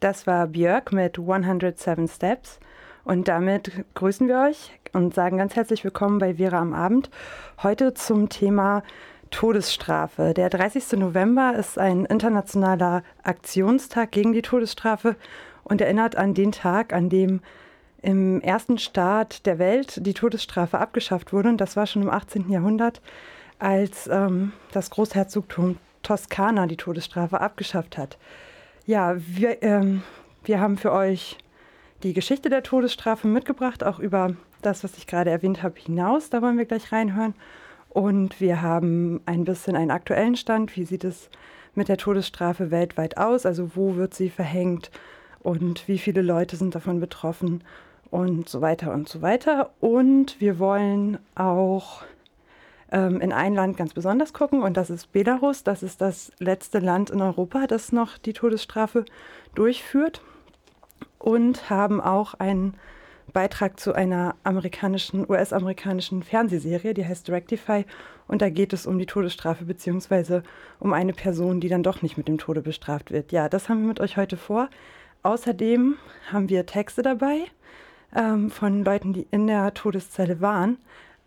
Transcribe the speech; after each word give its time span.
Das 0.00 0.28
war 0.28 0.46
Björk 0.46 0.92
mit 0.92 1.18
107 1.18 2.06
Steps. 2.06 2.60
Und 3.02 3.26
damit 3.26 3.72
grüßen 3.94 4.28
wir 4.28 4.42
euch 4.48 4.78
und 4.92 5.12
sagen 5.12 5.38
ganz 5.38 5.56
herzlich 5.56 5.82
willkommen 5.82 6.18
bei 6.18 6.34
Vera 6.34 6.60
am 6.60 6.72
Abend. 6.72 7.10
Heute 7.64 7.94
zum 7.94 8.28
Thema 8.28 8.84
Todesstrafe. 9.32 10.34
Der 10.34 10.50
30. 10.50 10.92
November 10.92 11.54
ist 11.56 11.78
ein 11.78 12.04
internationaler 12.04 13.02
Aktionstag 13.24 14.12
gegen 14.12 14.32
die 14.32 14.42
Todesstrafe 14.42 15.16
und 15.64 15.80
erinnert 15.80 16.14
an 16.14 16.32
den 16.32 16.52
Tag, 16.52 16.92
an 16.92 17.08
dem 17.08 17.40
im 18.00 18.40
ersten 18.40 18.78
Staat 18.78 19.46
der 19.46 19.58
Welt 19.58 20.06
die 20.06 20.14
Todesstrafe 20.14 20.78
abgeschafft 20.78 21.32
wurde. 21.32 21.48
Und 21.48 21.60
das 21.60 21.76
war 21.76 21.86
schon 21.86 22.02
im 22.02 22.10
18. 22.10 22.50
Jahrhundert, 22.50 23.02
als 23.58 24.06
ähm, 24.06 24.52
das 24.70 24.90
Großherzogtum 24.90 25.76
Toskana 26.04 26.66
die 26.66 26.76
Todesstrafe 26.76 27.40
abgeschafft 27.40 27.98
hat. 27.98 28.16
Ja, 28.88 29.16
wir, 29.18 29.62
ähm, 29.62 30.02
wir 30.44 30.60
haben 30.60 30.78
für 30.78 30.92
euch 30.92 31.36
die 32.02 32.14
Geschichte 32.14 32.48
der 32.48 32.62
Todesstrafe 32.62 33.28
mitgebracht, 33.28 33.84
auch 33.84 33.98
über 33.98 34.34
das, 34.62 34.82
was 34.82 34.96
ich 34.96 35.06
gerade 35.06 35.28
erwähnt 35.28 35.62
habe, 35.62 35.78
hinaus. 35.78 36.30
Da 36.30 36.40
wollen 36.40 36.56
wir 36.56 36.64
gleich 36.64 36.90
reinhören. 36.90 37.34
Und 37.90 38.40
wir 38.40 38.62
haben 38.62 39.20
ein 39.26 39.44
bisschen 39.44 39.76
einen 39.76 39.90
aktuellen 39.90 40.36
Stand. 40.36 40.74
Wie 40.74 40.86
sieht 40.86 41.04
es 41.04 41.28
mit 41.74 41.88
der 41.88 41.98
Todesstrafe 41.98 42.70
weltweit 42.70 43.18
aus? 43.18 43.44
Also 43.44 43.72
wo 43.76 43.96
wird 43.96 44.14
sie 44.14 44.30
verhängt 44.30 44.90
und 45.40 45.86
wie 45.86 45.98
viele 45.98 46.22
Leute 46.22 46.56
sind 46.56 46.74
davon 46.74 46.98
betroffen 46.98 47.64
und 48.10 48.48
so 48.48 48.62
weiter 48.62 48.94
und 48.94 49.06
so 49.06 49.20
weiter. 49.20 49.68
Und 49.80 50.40
wir 50.40 50.58
wollen 50.58 51.18
auch 51.34 52.04
ähm, 52.92 53.20
in 53.20 53.32
ein 53.32 53.54
Land 53.54 53.76
ganz 53.76 53.94
besonders 53.94 54.32
gucken 54.32 54.62
und 54.62 54.76
das 54.76 54.90
ist 54.90 55.12
Belarus. 55.12 55.64
Das 55.64 55.82
ist 55.82 56.00
das 56.00 56.32
letzte 56.38 56.78
Land 56.78 57.10
in 57.10 57.20
Europa, 57.20 57.66
das 57.66 57.92
noch 57.92 58.18
die 58.18 58.32
Todesstrafe 58.32 59.04
durchführt 59.54 60.22
und 61.18 61.70
haben 61.70 62.00
auch 62.00 62.34
einen 62.34 62.74
Beitrag 63.32 63.78
zu 63.78 63.92
einer 63.92 64.34
amerikanischen, 64.42 65.28
US-amerikanischen 65.28 66.22
Fernsehserie, 66.22 66.94
die 66.94 67.06
heißt 67.06 67.28
Directify. 67.28 67.84
Und 68.26 68.42
da 68.42 68.50
geht 68.50 68.72
es 68.72 68.86
um 68.86 68.98
die 68.98 69.06
Todesstrafe 69.06 69.64
beziehungsweise 69.64 70.42
um 70.78 70.92
eine 70.92 71.12
Person, 71.12 71.60
die 71.60 71.68
dann 71.68 71.82
doch 71.82 72.02
nicht 72.02 72.16
mit 72.16 72.28
dem 72.28 72.38
Tode 72.38 72.62
bestraft 72.62 73.10
wird. 73.10 73.32
Ja, 73.32 73.48
das 73.48 73.68
haben 73.68 73.82
wir 73.82 73.88
mit 73.88 74.00
euch 74.00 74.16
heute 74.16 74.36
vor. 74.36 74.68
Außerdem 75.22 75.96
haben 76.30 76.48
wir 76.48 76.66
Texte 76.66 77.02
dabei 77.02 77.44
ähm, 78.14 78.50
von 78.50 78.84
Leuten, 78.84 79.12
die 79.12 79.26
in 79.30 79.46
der 79.46 79.74
Todeszelle 79.74 80.40
waren. 80.40 80.78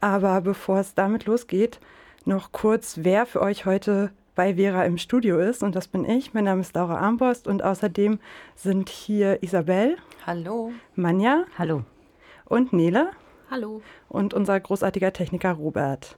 Aber 0.01 0.41
bevor 0.41 0.79
es 0.79 0.95
damit 0.95 1.25
losgeht, 1.25 1.79
noch 2.25 2.51
kurz, 2.51 2.99
wer 3.01 3.25
für 3.25 3.41
euch 3.41 3.65
heute 3.65 4.11
bei 4.35 4.55
Vera 4.55 4.85
im 4.85 4.97
Studio 4.97 5.39
ist. 5.39 5.63
Und 5.63 5.75
das 5.75 5.87
bin 5.87 6.05
ich. 6.05 6.33
Mein 6.33 6.45
Name 6.45 6.61
ist 6.61 6.75
Laura 6.75 6.97
Armborst. 6.97 7.47
Und 7.47 7.63
außerdem 7.63 8.19
sind 8.55 8.89
hier 8.89 9.43
Isabel. 9.43 9.97
Hallo. 10.25 10.71
Manja. 10.95 11.45
Hallo. 11.57 11.83
Und 12.45 12.73
Nele. 12.73 13.11
Hallo. 13.49 13.81
Und 14.09 14.33
unser 14.33 14.59
großartiger 14.59 15.13
Techniker 15.13 15.53
Robert. 15.53 16.15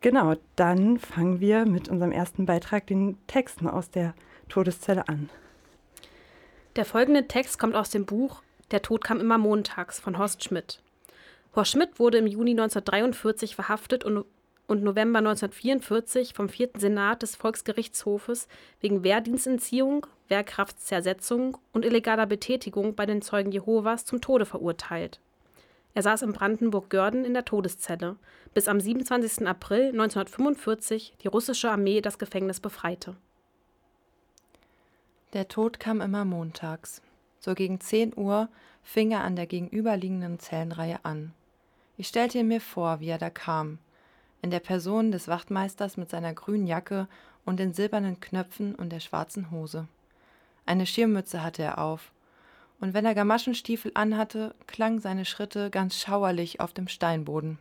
Genau, 0.00 0.34
dann 0.54 0.98
fangen 0.98 1.40
wir 1.40 1.66
mit 1.66 1.88
unserem 1.88 2.12
ersten 2.12 2.46
Beitrag, 2.46 2.86
den 2.86 3.18
Texten 3.26 3.66
aus 3.68 3.90
der 3.90 4.14
Todeszelle 4.48 5.08
an. 5.08 5.28
Der 6.76 6.84
folgende 6.84 7.26
Text 7.26 7.58
kommt 7.58 7.74
aus 7.74 7.90
dem 7.90 8.06
Buch 8.06 8.42
Der 8.70 8.82
Tod 8.82 9.02
kam 9.02 9.20
immer 9.20 9.38
montags 9.38 9.98
von 9.98 10.18
Horst 10.18 10.44
Schmidt. 10.44 10.80
Horst 11.56 11.70
Schmidt 11.70 11.98
wurde 11.98 12.18
im 12.18 12.26
Juni 12.26 12.50
1943 12.50 13.54
verhaftet 13.54 14.04
und, 14.04 14.26
und 14.66 14.82
November 14.82 15.20
1944 15.20 16.34
vom 16.34 16.50
vierten 16.50 16.78
Senat 16.78 17.22
des 17.22 17.34
Volksgerichtshofes 17.34 18.46
wegen 18.82 19.02
Wehrdienstentziehung, 19.02 20.06
Wehrkraftzersetzung 20.28 21.56
und 21.72 21.86
illegaler 21.86 22.26
Betätigung 22.26 22.94
bei 22.94 23.06
den 23.06 23.22
Zeugen 23.22 23.52
Jehovas 23.52 24.04
zum 24.04 24.20
Tode 24.20 24.44
verurteilt. 24.44 25.18
Er 25.94 26.02
saß 26.02 26.20
in 26.20 26.34
Brandenburg-Görden 26.34 27.24
in 27.24 27.32
der 27.32 27.46
Todeszelle, 27.46 28.16
bis 28.52 28.68
am 28.68 28.78
27. 28.78 29.48
April 29.48 29.92
1945 29.92 31.14
die 31.22 31.28
russische 31.28 31.70
Armee 31.70 32.02
das 32.02 32.18
Gefängnis 32.18 32.60
befreite. 32.60 33.16
Der 35.32 35.48
Tod 35.48 35.80
kam 35.80 36.02
immer 36.02 36.26
montags. 36.26 37.00
So 37.38 37.54
gegen 37.54 37.80
10 37.80 38.14
Uhr 38.14 38.50
fing 38.82 39.10
er 39.10 39.24
an 39.24 39.36
der 39.36 39.46
gegenüberliegenden 39.46 40.38
Zellenreihe 40.38 41.02
an. 41.02 41.32
Ich 41.96 42.08
stellte 42.08 42.42
mir 42.44 42.60
vor, 42.60 43.00
wie 43.00 43.08
er 43.08 43.18
da 43.18 43.30
kam, 43.30 43.78
in 44.42 44.50
der 44.50 44.60
Person 44.60 45.12
des 45.12 45.28
Wachtmeisters 45.28 45.96
mit 45.96 46.10
seiner 46.10 46.34
grünen 46.34 46.66
Jacke 46.66 47.08
und 47.44 47.58
den 47.58 47.72
silbernen 47.72 48.20
Knöpfen 48.20 48.74
und 48.74 48.90
der 48.90 49.00
schwarzen 49.00 49.50
Hose. 49.50 49.88
Eine 50.66 50.86
Schirmmütze 50.86 51.42
hatte 51.42 51.62
er 51.62 51.78
auf, 51.78 52.12
und 52.80 52.92
wenn 52.92 53.06
er 53.06 53.14
Gamaschenstiefel 53.14 53.92
anhatte, 53.94 54.54
klangen 54.66 55.00
seine 55.00 55.24
Schritte 55.24 55.70
ganz 55.70 55.98
schauerlich 55.98 56.60
auf 56.60 56.74
dem 56.74 56.88
Steinboden. 56.88 57.58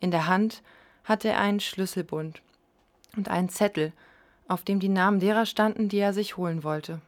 In 0.00 0.10
der 0.10 0.26
Hand 0.26 0.62
hatte 1.04 1.28
er 1.28 1.40
einen 1.40 1.60
Schlüsselbund 1.60 2.42
und 3.16 3.28
einen 3.28 3.48
Zettel, 3.48 3.92
auf 4.48 4.62
dem 4.62 4.80
die 4.80 4.88
Namen 4.88 5.20
derer 5.20 5.46
standen, 5.46 5.88
die 5.88 5.98
er 5.98 6.12
sich 6.12 6.36
holen 6.36 6.64
wollte. 6.64 7.00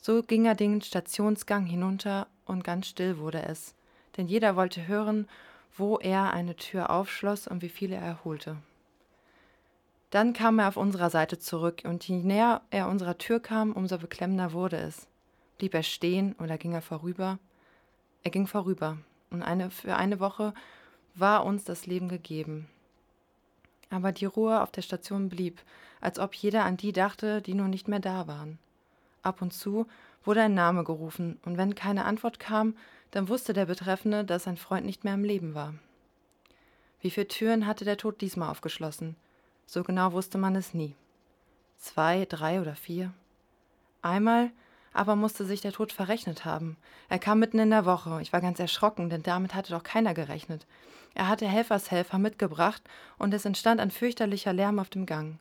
So 0.00 0.22
ging 0.22 0.46
er 0.46 0.54
den 0.54 0.80
Stationsgang 0.80 1.66
hinunter 1.66 2.26
und 2.46 2.64
ganz 2.64 2.88
still 2.88 3.18
wurde 3.18 3.42
es, 3.42 3.74
denn 4.18 4.28
jeder 4.28 4.56
wollte 4.56 4.86
hören, 4.86 5.26
wo 5.76 5.96
er 5.96 6.32
eine 6.32 6.56
Tür 6.56 6.90
aufschloss 6.90 7.46
und 7.46 7.62
wie 7.62 7.68
viele 7.68 7.96
er 7.96 8.24
holte. 8.24 8.56
Dann 10.10 10.32
kam 10.32 10.58
er 10.58 10.68
auf 10.68 10.76
unserer 10.76 11.10
Seite 11.10 11.38
zurück, 11.38 11.82
und 11.84 12.06
je 12.06 12.16
näher 12.16 12.62
er 12.70 12.88
unserer 12.88 13.18
Tür 13.18 13.40
kam, 13.40 13.72
umso 13.72 13.98
beklemmender 13.98 14.52
wurde 14.52 14.76
es. 14.76 15.06
Blieb 15.58 15.74
er 15.74 15.82
stehen 15.82 16.34
oder 16.38 16.58
ging 16.58 16.72
er 16.72 16.82
vorüber? 16.82 17.38
Er 18.22 18.30
ging 18.30 18.46
vorüber, 18.46 18.98
und 19.30 19.42
eine, 19.42 19.70
für 19.70 19.96
eine 19.96 20.18
Woche 20.18 20.54
war 21.14 21.44
uns 21.44 21.64
das 21.64 21.86
Leben 21.86 22.08
gegeben. 22.08 22.68
Aber 23.90 24.12
die 24.12 24.24
Ruhe 24.24 24.62
auf 24.62 24.70
der 24.70 24.82
Station 24.82 25.28
blieb, 25.28 25.60
als 26.00 26.18
ob 26.18 26.34
jeder 26.34 26.64
an 26.64 26.76
die 26.76 26.92
dachte, 26.92 27.42
die 27.42 27.54
nun 27.54 27.70
nicht 27.70 27.88
mehr 27.88 28.00
da 28.00 28.26
waren. 28.26 28.58
Ab 29.22 29.42
und 29.42 29.52
zu 29.52 29.86
wurde 30.24 30.42
ein 30.42 30.54
Name 30.54 30.84
gerufen, 30.84 31.38
und 31.44 31.56
wenn 31.56 31.74
keine 31.74 32.04
Antwort 32.04 32.40
kam, 32.40 32.74
dann 33.10 33.28
wusste 33.28 33.52
der 33.52 33.66
Betreffende, 33.66 34.24
dass 34.24 34.44
sein 34.44 34.56
Freund 34.56 34.86
nicht 34.86 35.04
mehr 35.04 35.14
am 35.14 35.24
Leben 35.24 35.54
war. 35.54 35.74
Wie 37.00 37.10
viele 37.10 37.28
Türen 37.28 37.66
hatte 37.66 37.84
der 37.84 37.96
Tod 37.96 38.20
diesmal 38.20 38.50
aufgeschlossen? 38.50 39.16
So 39.66 39.82
genau 39.82 40.12
wusste 40.12 40.38
man 40.38 40.56
es 40.56 40.74
nie. 40.74 40.94
Zwei, 41.78 42.26
drei 42.28 42.60
oder 42.60 42.74
vier? 42.74 43.12
Einmal 44.02 44.50
aber 44.92 45.14
musste 45.14 45.44
sich 45.44 45.60
der 45.60 45.72
Tod 45.72 45.92
verrechnet 45.92 46.44
haben. 46.44 46.76
Er 47.08 47.18
kam 47.20 47.38
mitten 47.38 47.58
in 47.58 47.70
der 47.70 47.84
Woche. 47.84 48.20
Ich 48.20 48.32
war 48.32 48.40
ganz 48.40 48.58
erschrocken, 48.58 49.10
denn 49.10 49.22
damit 49.22 49.54
hatte 49.54 49.72
doch 49.72 49.84
keiner 49.84 50.12
gerechnet. 50.14 50.66
Er 51.14 51.28
hatte 51.28 51.46
Helfershelfer 51.46 52.18
mitgebracht 52.18 52.82
und 53.16 53.32
es 53.32 53.44
entstand 53.44 53.80
ein 53.80 53.90
fürchterlicher 53.90 54.52
Lärm 54.52 54.78
auf 54.78 54.88
dem 54.88 55.06
Gang. 55.06 55.38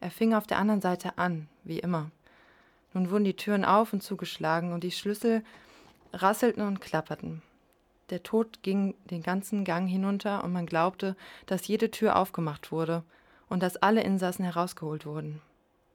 Er 0.00 0.10
fing 0.10 0.34
auf 0.34 0.46
der 0.46 0.58
anderen 0.58 0.80
Seite 0.80 1.16
an, 1.16 1.48
wie 1.64 1.78
immer. 1.78 2.10
Nun 2.92 3.10
wurden 3.10 3.24
die 3.24 3.36
Türen 3.36 3.64
auf 3.64 3.92
und 3.92 4.02
zugeschlagen 4.02 4.72
und 4.72 4.84
die 4.84 4.92
Schlüssel 4.92 5.42
rasselten 6.12 6.62
und 6.62 6.80
klapperten. 6.80 7.42
Der 8.10 8.22
Tod 8.22 8.62
ging 8.62 8.94
den 9.10 9.22
ganzen 9.22 9.64
Gang 9.64 9.88
hinunter 9.88 10.42
und 10.42 10.52
man 10.52 10.66
glaubte, 10.66 11.16
dass 11.46 11.66
jede 11.68 11.90
Tür 11.90 12.16
aufgemacht 12.16 12.72
wurde 12.72 13.02
und 13.48 13.62
dass 13.62 13.76
alle 13.76 14.02
Insassen 14.02 14.44
herausgeholt 14.44 15.04
wurden. 15.04 15.42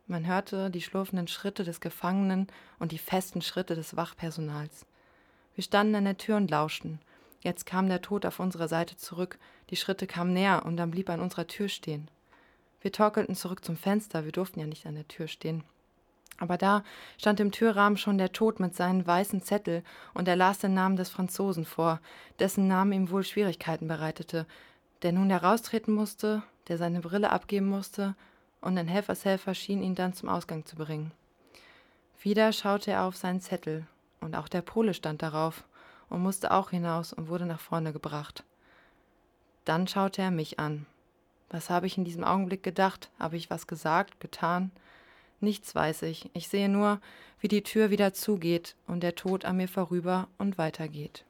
Man 0.05 0.27
hörte 0.27 0.69
die 0.69 0.81
schlurfenden 0.81 1.27
Schritte 1.27 1.63
des 1.63 1.79
Gefangenen 1.79 2.47
und 2.77 2.91
die 2.91 2.97
festen 2.97 3.41
Schritte 3.41 3.73
des 3.73 3.95
Wachpersonals. 3.95 4.85
Wir 5.55 5.63
standen 5.63 5.95
an 5.95 6.05
der 6.05 6.17
Tür 6.17 6.37
und 6.37 6.51
lauschten. 6.51 6.99
Jetzt 7.41 7.65
kam 7.65 7.87
der 7.87 8.01
Tod 8.01 8.25
auf 8.25 8.39
unsere 8.39 8.67
Seite 8.67 8.95
zurück, 8.95 9.37
die 9.69 9.75
Schritte 9.75 10.07
kamen 10.07 10.33
näher 10.33 10.65
und 10.65 10.77
dann 10.77 10.91
blieb 10.91 11.09
er 11.09 11.15
an 11.15 11.21
unserer 11.21 11.47
Tür 11.47 11.67
stehen. 11.67 12.09
Wir 12.81 12.91
torkelten 12.91 13.35
zurück 13.35 13.63
zum 13.63 13.77
Fenster, 13.77 14.25
wir 14.25 14.31
durften 14.31 14.59
ja 14.59 14.67
nicht 14.67 14.85
an 14.85 14.95
der 14.95 15.07
Tür 15.07 15.27
stehen. 15.27 15.63
Aber 16.37 16.57
da 16.57 16.83
stand 17.17 17.39
im 17.39 17.51
Türrahmen 17.51 17.97
schon 17.97 18.17
der 18.17 18.31
Tod 18.31 18.59
mit 18.59 18.75
seinen 18.75 19.05
weißen 19.05 19.41
Zettel 19.43 19.83
und 20.13 20.27
er 20.27 20.35
las 20.35 20.59
den 20.59 20.73
Namen 20.73 20.95
des 20.95 21.09
Franzosen 21.09 21.65
vor, 21.65 21.99
dessen 22.39 22.67
Name 22.67 22.95
ihm 22.95 23.09
wohl 23.09 23.23
Schwierigkeiten 23.23 23.87
bereitete, 23.87 24.45
der 25.03 25.11
nun 25.11 25.29
heraustreten 25.29 25.93
musste, 25.93 26.43
der 26.67 26.77
seine 26.77 27.01
Brille 27.01 27.31
abgeben 27.31 27.67
musste, 27.67 28.15
und 28.61 28.77
ein 28.77 28.87
Helfershelfer 28.87 29.53
schien 29.53 29.83
ihn 29.83 29.95
dann 29.95 30.13
zum 30.13 30.29
Ausgang 30.29 30.65
zu 30.65 30.77
bringen. 30.77 31.11
Wieder 32.21 32.53
schaute 32.53 32.91
er 32.91 33.03
auf 33.03 33.17
seinen 33.17 33.41
Zettel, 33.41 33.85
und 34.21 34.35
auch 34.35 34.47
der 34.47 34.61
Pole 34.61 34.93
stand 34.93 35.21
darauf 35.21 35.65
und 36.09 36.21
musste 36.21 36.51
auch 36.51 36.69
hinaus 36.69 37.11
und 37.11 37.27
wurde 37.27 37.45
nach 37.45 37.59
vorne 37.59 37.91
gebracht. 37.91 38.45
Dann 39.65 39.87
schaute 39.87 40.21
er 40.21 40.31
mich 40.31 40.59
an. 40.59 40.85
Was 41.49 41.69
habe 41.69 41.87
ich 41.87 41.97
in 41.97 42.05
diesem 42.05 42.23
Augenblick 42.23 42.63
gedacht? 42.63 43.09
Habe 43.19 43.35
ich 43.35 43.49
was 43.49 43.67
gesagt, 43.67 44.19
getan? 44.19 44.71
Nichts 45.43 45.75
weiß 45.75 46.03
ich. 46.03 46.29
Ich 46.33 46.47
sehe 46.47 46.69
nur, 46.69 47.01
wie 47.41 47.49
die 47.49 47.63
Tür 47.63 47.89
wieder 47.89 48.13
zugeht 48.13 48.77
und 48.87 49.03
der 49.03 49.15
Tod 49.15 49.43
an 49.43 49.57
mir 49.57 49.67
vorüber 49.67 50.29
und 50.37 50.57
weitergeht. 50.57 51.25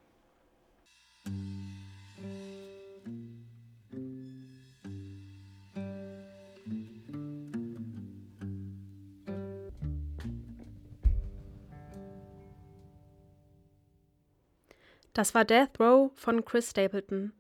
Das 15.14 15.34
war 15.34 15.44
Death 15.44 15.80
Row 15.80 16.12
von 16.14 16.46
Chris 16.46 16.70
Stapleton. 16.70 17.34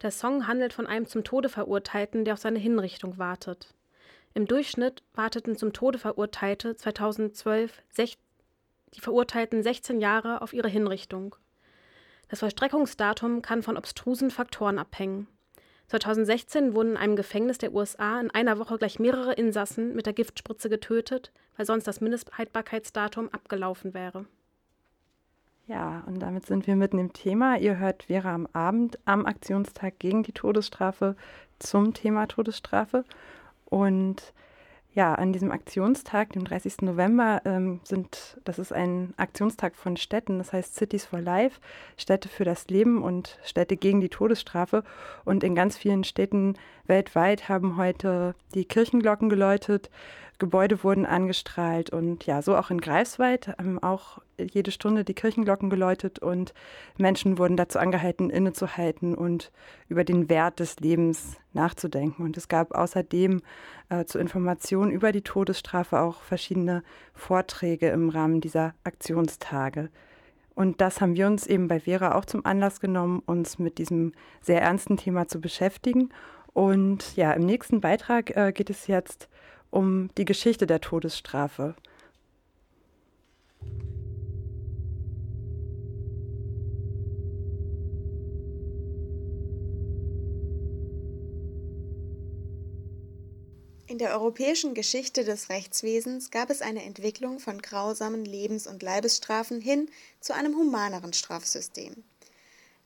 Der 0.00 0.12
Song 0.12 0.46
handelt 0.46 0.72
von 0.72 0.86
einem 0.86 1.06
zum 1.06 1.24
Tode 1.24 1.48
Verurteilten, 1.48 2.24
der 2.24 2.34
auf 2.34 2.40
seine 2.40 2.60
Hinrichtung 2.60 3.18
wartet. 3.18 3.74
Im 4.34 4.46
Durchschnitt 4.46 5.02
warteten 5.14 5.56
zum 5.56 5.72
Tode 5.72 5.98
Verurteilte 5.98 6.76
2012 6.76 7.82
die 8.94 9.00
Verurteilten 9.00 9.62
16 9.62 10.00
Jahre 10.00 10.42
auf 10.42 10.52
ihre 10.52 10.68
Hinrichtung. 10.68 11.36
Das 12.28 12.40
Vollstreckungsdatum 12.40 13.42
kann 13.42 13.62
von 13.62 13.76
obstrusen 13.76 14.30
Faktoren 14.30 14.78
abhängen. 14.78 15.26
2016 15.88 16.74
wurden 16.74 16.92
in 16.92 16.96
einem 16.96 17.16
Gefängnis 17.16 17.58
der 17.58 17.74
USA 17.74 18.20
in 18.20 18.30
einer 18.30 18.60
Woche 18.60 18.78
gleich 18.78 19.00
mehrere 19.00 19.32
Insassen 19.32 19.94
mit 19.96 20.06
der 20.06 20.12
Giftspritze 20.12 20.68
getötet, 20.68 21.32
weil 21.56 21.66
sonst 21.66 21.88
das 21.88 22.00
Mindesthaltbarkeitsdatum 22.00 23.28
abgelaufen 23.30 23.92
wäre. 23.92 24.26
Ja, 25.66 26.04
und 26.06 26.20
damit 26.20 26.46
sind 26.46 26.68
wir 26.68 26.76
mitten 26.76 26.98
im 26.98 27.12
Thema. 27.12 27.58
Ihr 27.58 27.78
hört 27.78 28.04
Vera 28.04 28.32
am 28.34 28.48
Abend 28.52 28.98
am 29.04 29.26
Aktionstag 29.26 29.98
gegen 29.98 30.22
die 30.22 30.32
Todesstrafe 30.32 31.16
zum 31.58 31.94
Thema 31.94 32.26
Todesstrafe. 32.26 33.04
Und 33.70 34.34
ja, 34.92 35.14
an 35.14 35.32
diesem 35.32 35.52
Aktionstag, 35.52 36.32
dem 36.32 36.44
30. 36.44 36.82
November, 36.82 37.42
ähm, 37.44 37.80
sind, 37.84 38.38
das 38.44 38.58
ist 38.58 38.72
ein 38.72 39.14
Aktionstag 39.16 39.76
von 39.76 39.96
Städten, 39.96 40.38
das 40.38 40.52
heißt 40.52 40.74
Cities 40.74 41.04
for 41.04 41.20
Life, 41.20 41.60
Städte 41.96 42.28
für 42.28 42.44
das 42.44 42.66
Leben 42.68 43.02
und 43.02 43.38
Städte 43.44 43.76
gegen 43.76 44.00
die 44.00 44.08
Todesstrafe. 44.08 44.82
Und 45.24 45.44
in 45.44 45.54
ganz 45.54 45.78
vielen 45.78 46.02
Städten 46.02 46.56
weltweit 46.86 47.48
haben 47.48 47.76
heute 47.76 48.34
die 48.54 48.64
Kirchenglocken 48.64 49.28
geläutet, 49.28 49.90
Gebäude 50.40 50.82
wurden 50.82 51.06
angestrahlt 51.06 51.90
und 51.90 52.26
ja, 52.26 52.42
so 52.42 52.56
auch 52.56 52.70
in 52.70 52.80
Greifswald 52.80 53.48
haben 53.48 53.80
auch 53.80 54.18
jede 54.38 54.72
Stunde 54.72 55.04
die 55.04 55.14
Kirchenglocken 55.14 55.70
geläutet 55.70 56.18
und 56.18 56.52
Menschen 56.98 57.38
wurden 57.38 57.56
dazu 57.56 57.78
angehalten, 57.78 58.30
innezuhalten 58.30 59.14
und 59.14 59.52
über 59.88 60.02
den 60.02 60.28
Wert 60.28 60.58
des 60.58 60.80
Lebens 60.80 61.36
nachzudenken. 61.52 62.24
Und 62.24 62.36
es 62.36 62.48
gab 62.48 62.74
außerdem 62.74 63.42
äh, 63.90 64.04
zur 64.06 64.20
Information 64.20 64.90
über 64.90 65.12
die 65.12 65.22
Todesstrafe 65.22 66.00
auch 66.00 66.22
verschiedene 66.22 66.82
Vorträge 67.14 67.88
im 67.90 68.08
Rahmen 68.08 68.40
dieser 68.40 68.74
Aktionstage. 68.82 69.90
Und 70.54 70.80
das 70.80 71.00
haben 71.00 71.14
wir 71.14 71.26
uns 71.26 71.46
eben 71.46 71.68
bei 71.68 71.80
Vera 71.80 72.16
auch 72.16 72.24
zum 72.24 72.44
Anlass 72.44 72.80
genommen, 72.80 73.22
uns 73.24 73.58
mit 73.58 73.78
diesem 73.78 74.12
sehr 74.40 74.60
ernsten 74.60 74.96
Thema 74.96 75.28
zu 75.28 75.40
beschäftigen. 75.40 76.10
Und 76.52 77.16
ja, 77.16 77.32
im 77.32 77.46
nächsten 77.46 77.80
Beitrag 77.80 78.36
äh, 78.36 78.52
geht 78.52 78.70
es 78.70 78.86
jetzt 78.86 79.28
um 79.70 80.10
die 80.16 80.24
Geschichte 80.24 80.66
der 80.66 80.80
Todesstrafe. 80.80 81.74
In 93.90 93.98
der 93.98 94.12
europäischen 94.12 94.74
Geschichte 94.74 95.24
des 95.24 95.48
Rechtswesens 95.48 96.30
gab 96.30 96.48
es 96.48 96.62
eine 96.62 96.84
Entwicklung 96.84 97.40
von 97.40 97.60
grausamen 97.60 98.24
Lebens- 98.24 98.68
und 98.68 98.84
Leibesstrafen 98.84 99.60
hin 99.60 99.90
zu 100.20 100.32
einem 100.32 100.54
humaneren 100.54 101.12
Strafsystem. 101.12 102.04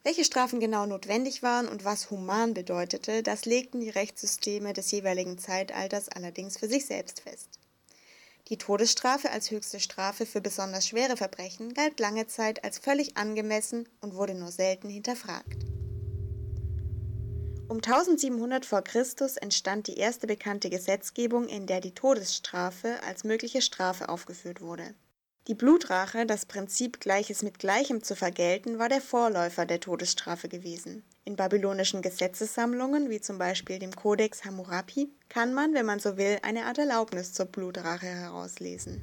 Welche 0.04 0.24
Strafen 0.24 0.60
genau 0.60 0.84
notwendig 0.84 1.42
waren 1.42 1.66
und 1.66 1.86
was 1.86 2.10
human 2.10 2.52
bedeutete, 2.52 3.22
das 3.22 3.46
legten 3.46 3.80
die 3.80 3.88
Rechtssysteme 3.88 4.74
des 4.74 4.90
jeweiligen 4.90 5.38
Zeitalters 5.38 6.10
allerdings 6.10 6.58
für 6.58 6.68
sich 6.68 6.84
selbst 6.84 7.22
fest. 7.22 7.58
Die 8.48 8.58
Todesstrafe 8.58 9.30
als 9.30 9.50
höchste 9.50 9.80
Strafe 9.80 10.26
für 10.26 10.42
besonders 10.42 10.86
schwere 10.86 11.16
Verbrechen 11.16 11.72
galt 11.72 11.98
lange 12.00 12.26
Zeit 12.26 12.62
als 12.64 12.78
völlig 12.78 13.16
angemessen 13.16 13.88
und 14.02 14.14
wurde 14.14 14.34
nur 14.34 14.52
selten 14.52 14.90
hinterfragt. 14.90 15.64
Um 17.68 17.78
1700 17.78 18.66
v. 18.66 18.82
Chr. 18.82 19.06
entstand 19.40 19.86
die 19.86 19.96
erste 19.96 20.26
bekannte 20.26 20.68
Gesetzgebung, 20.68 21.48
in 21.48 21.66
der 21.66 21.80
die 21.80 21.94
Todesstrafe 21.94 23.02
als 23.06 23.24
mögliche 23.24 23.62
Strafe 23.62 24.10
aufgeführt 24.10 24.60
wurde. 24.60 24.94
Die 25.46 25.54
Blutrache, 25.54 26.24
das 26.24 26.46
Prinzip 26.46 27.00
Gleiches 27.00 27.42
mit 27.42 27.58
Gleichem 27.58 28.02
zu 28.02 28.16
vergelten, 28.16 28.78
war 28.78 28.88
der 28.88 29.02
Vorläufer 29.02 29.66
der 29.66 29.78
Todesstrafe 29.78 30.48
gewesen. 30.48 31.04
In 31.26 31.36
babylonischen 31.36 32.00
Gesetzessammlungen, 32.00 33.10
wie 33.10 33.20
zum 33.20 33.36
Beispiel 33.36 33.78
dem 33.78 33.94
Kodex 33.94 34.46
Hammurapi, 34.46 35.10
kann 35.28 35.52
man, 35.52 35.74
wenn 35.74 35.84
man 35.84 35.98
so 35.98 36.16
will, 36.16 36.38
eine 36.40 36.64
Art 36.64 36.78
Erlaubnis 36.78 37.34
zur 37.34 37.44
Blutrache 37.44 38.06
herauslesen. 38.06 39.02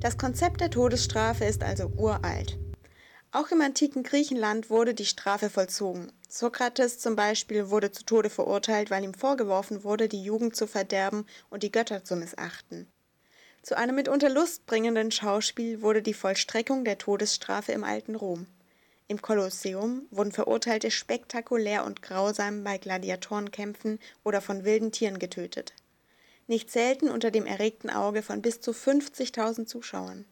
Das 0.00 0.18
Konzept 0.18 0.60
der 0.60 0.70
Todesstrafe 0.70 1.46
ist 1.46 1.64
also 1.64 1.90
uralt. 1.96 2.56
Auch 3.32 3.50
im 3.50 3.60
antiken 3.60 4.04
Griechenland 4.04 4.70
wurde 4.70 4.94
die 4.94 5.04
Strafe 5.04 5.50
vollzogen. 5.50 6.12
Sokrates 6.28 7.00
zum 7.00 7.16
Beispiel 7.16 7.70
wurde 7.70 7.90
zu 7.90 8.04
Tode 8.04 8.30
verurteilt, 8.30 8.92
weil 8.92 9.02
ihm 9.02 9.14
vorgeworfen 9.14 9.82
wurde, 9.82 10.08
die 10.08 10.22
Jugend 10.22 10.54
zu 10.54 10.68
verderben 10.68 11.26
und 11.50 11.64
die 11.64 11.72
Götter 11.72 12.04
zu 12.04 12.14
missachten. 12.14 12.86
Zu 13.62 13.76
einem 13.76 13.96
mitunter 13.96 14.30
lustbringenden 14.30 15.10
Schauspiel 15.10 15.82
wurde 15.82 16.02
die 16.02 16.14
Vollstreckung 16.14 16.84
der 16.84 16.98
Todesstrafe 16.98 17.72
im 17.72 17.84
alten 17.84 18.14
Rom. 18.14 18.46
Im 19.08 19.22
Kolosseum 19.22 20.06
wurden 20.10 20.32
Verurteilte 20.32 20.90
spektakulär 20.90 21.84
und 21.84 22.02
grausam 22.02 22.62
bei 22.62 22.78
Gladiatorenkämpfen 22.78 23.98
oder 24.22 24.40
von 24.40 24.64
wilden 24.64 24.92
Tieren 24.92 25.18
getötet. 25.18 25.72
Nicht 26.46 26.70
selten 26.70 27.08
unter 27.08 27.30
dem 27.30 27.46
erregten 27.46 27.90
Auge 27.90 28.22
von 28.22 28.42
bis 28.42 28.60
zu 28.60 28.72
50.000 28.72 29.66
Zuschauern. 29.66 30.24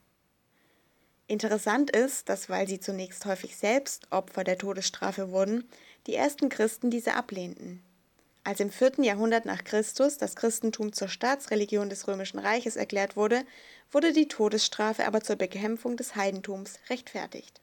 Interessant 1.27 1.91
ist, 1.91 2.29
dass 2.29 2.49
weil 2.49 2.69
sie 2.69 2.79
zunächst 2.79 3.25
häufig 3.27 3.57
selbst 3.57 4.13
Opfer 4.13 4.45
der 4.45 4.59
Todesstrafe 4.59 5.31
wurden, 5.31 5.69
die 6.07 6.15
ersten 6.15 6.49
Christen 6.49 6.91
diese 6.91 7.15
ablehnten. 7.15 7.83
Als 8.47 8.61
im 8.61 8.71
vierten 8.71 9.03
Jahrhundert 9.03 9.45
nach 9.45 9.65
Christus 9.65 10.19
das 10.19 10.37
Christentum 10.37 10.93
zur 10.93 11.09
Staatsreligion 11.09 11.91
des 11.91 12.07
Römischen 12.07 12.39
Reiches 12.39 12.77
erklärt 12.77 13.17
wurde, 13.17 13.43
wurde 13.91 14.13
die 14.13 14.29
Todesstrafe 14.29 15.05
aber 15.05 15.21
zur 15.21 15.35
Bekämpfung 15.35 15.97
des 15.97 16.15
Heidentums 16.15 16.79
rechtfertigt. 16.89 17.61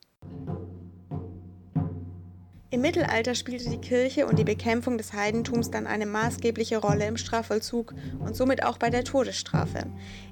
Im 2.69 2.81
Mittelalter 2.81 3.33
spielte 3.33 3.69
die 3.69 3.79
Kirche 3.79 4.27
und 4.27 4.37
die 4.37 4.43
Bekämpfung 4.43 4.97
des 4.97 5.13
Heidentums 5.13 5.71
dann 5.71 5.87
eine 5.87 6.05
maßgebliche 6.05 6.79
Rolle 6.79 7.07
im 7.07 7.15
Strafvollzug 7.15 7.93
und 8.19 8.35
somit 8.35 8.65
auch 8.65 8.77
bei 8.77 8.89
der 8.89 9.05
Todesstrafe. 9.05 9.85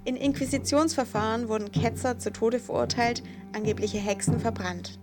In 0.04 0.18
Inquisitionsverfahren 0.18 1.48
wurden 1.48 1.72
Ketzer 1.72 2.20
zu 2.20 2.30
Tode 2.30 2.60
verurteilt, 2.60 3.24
angebliche 3.54 4.00
Hexen 4.00 4.38
verbrannt. 4.38 5.00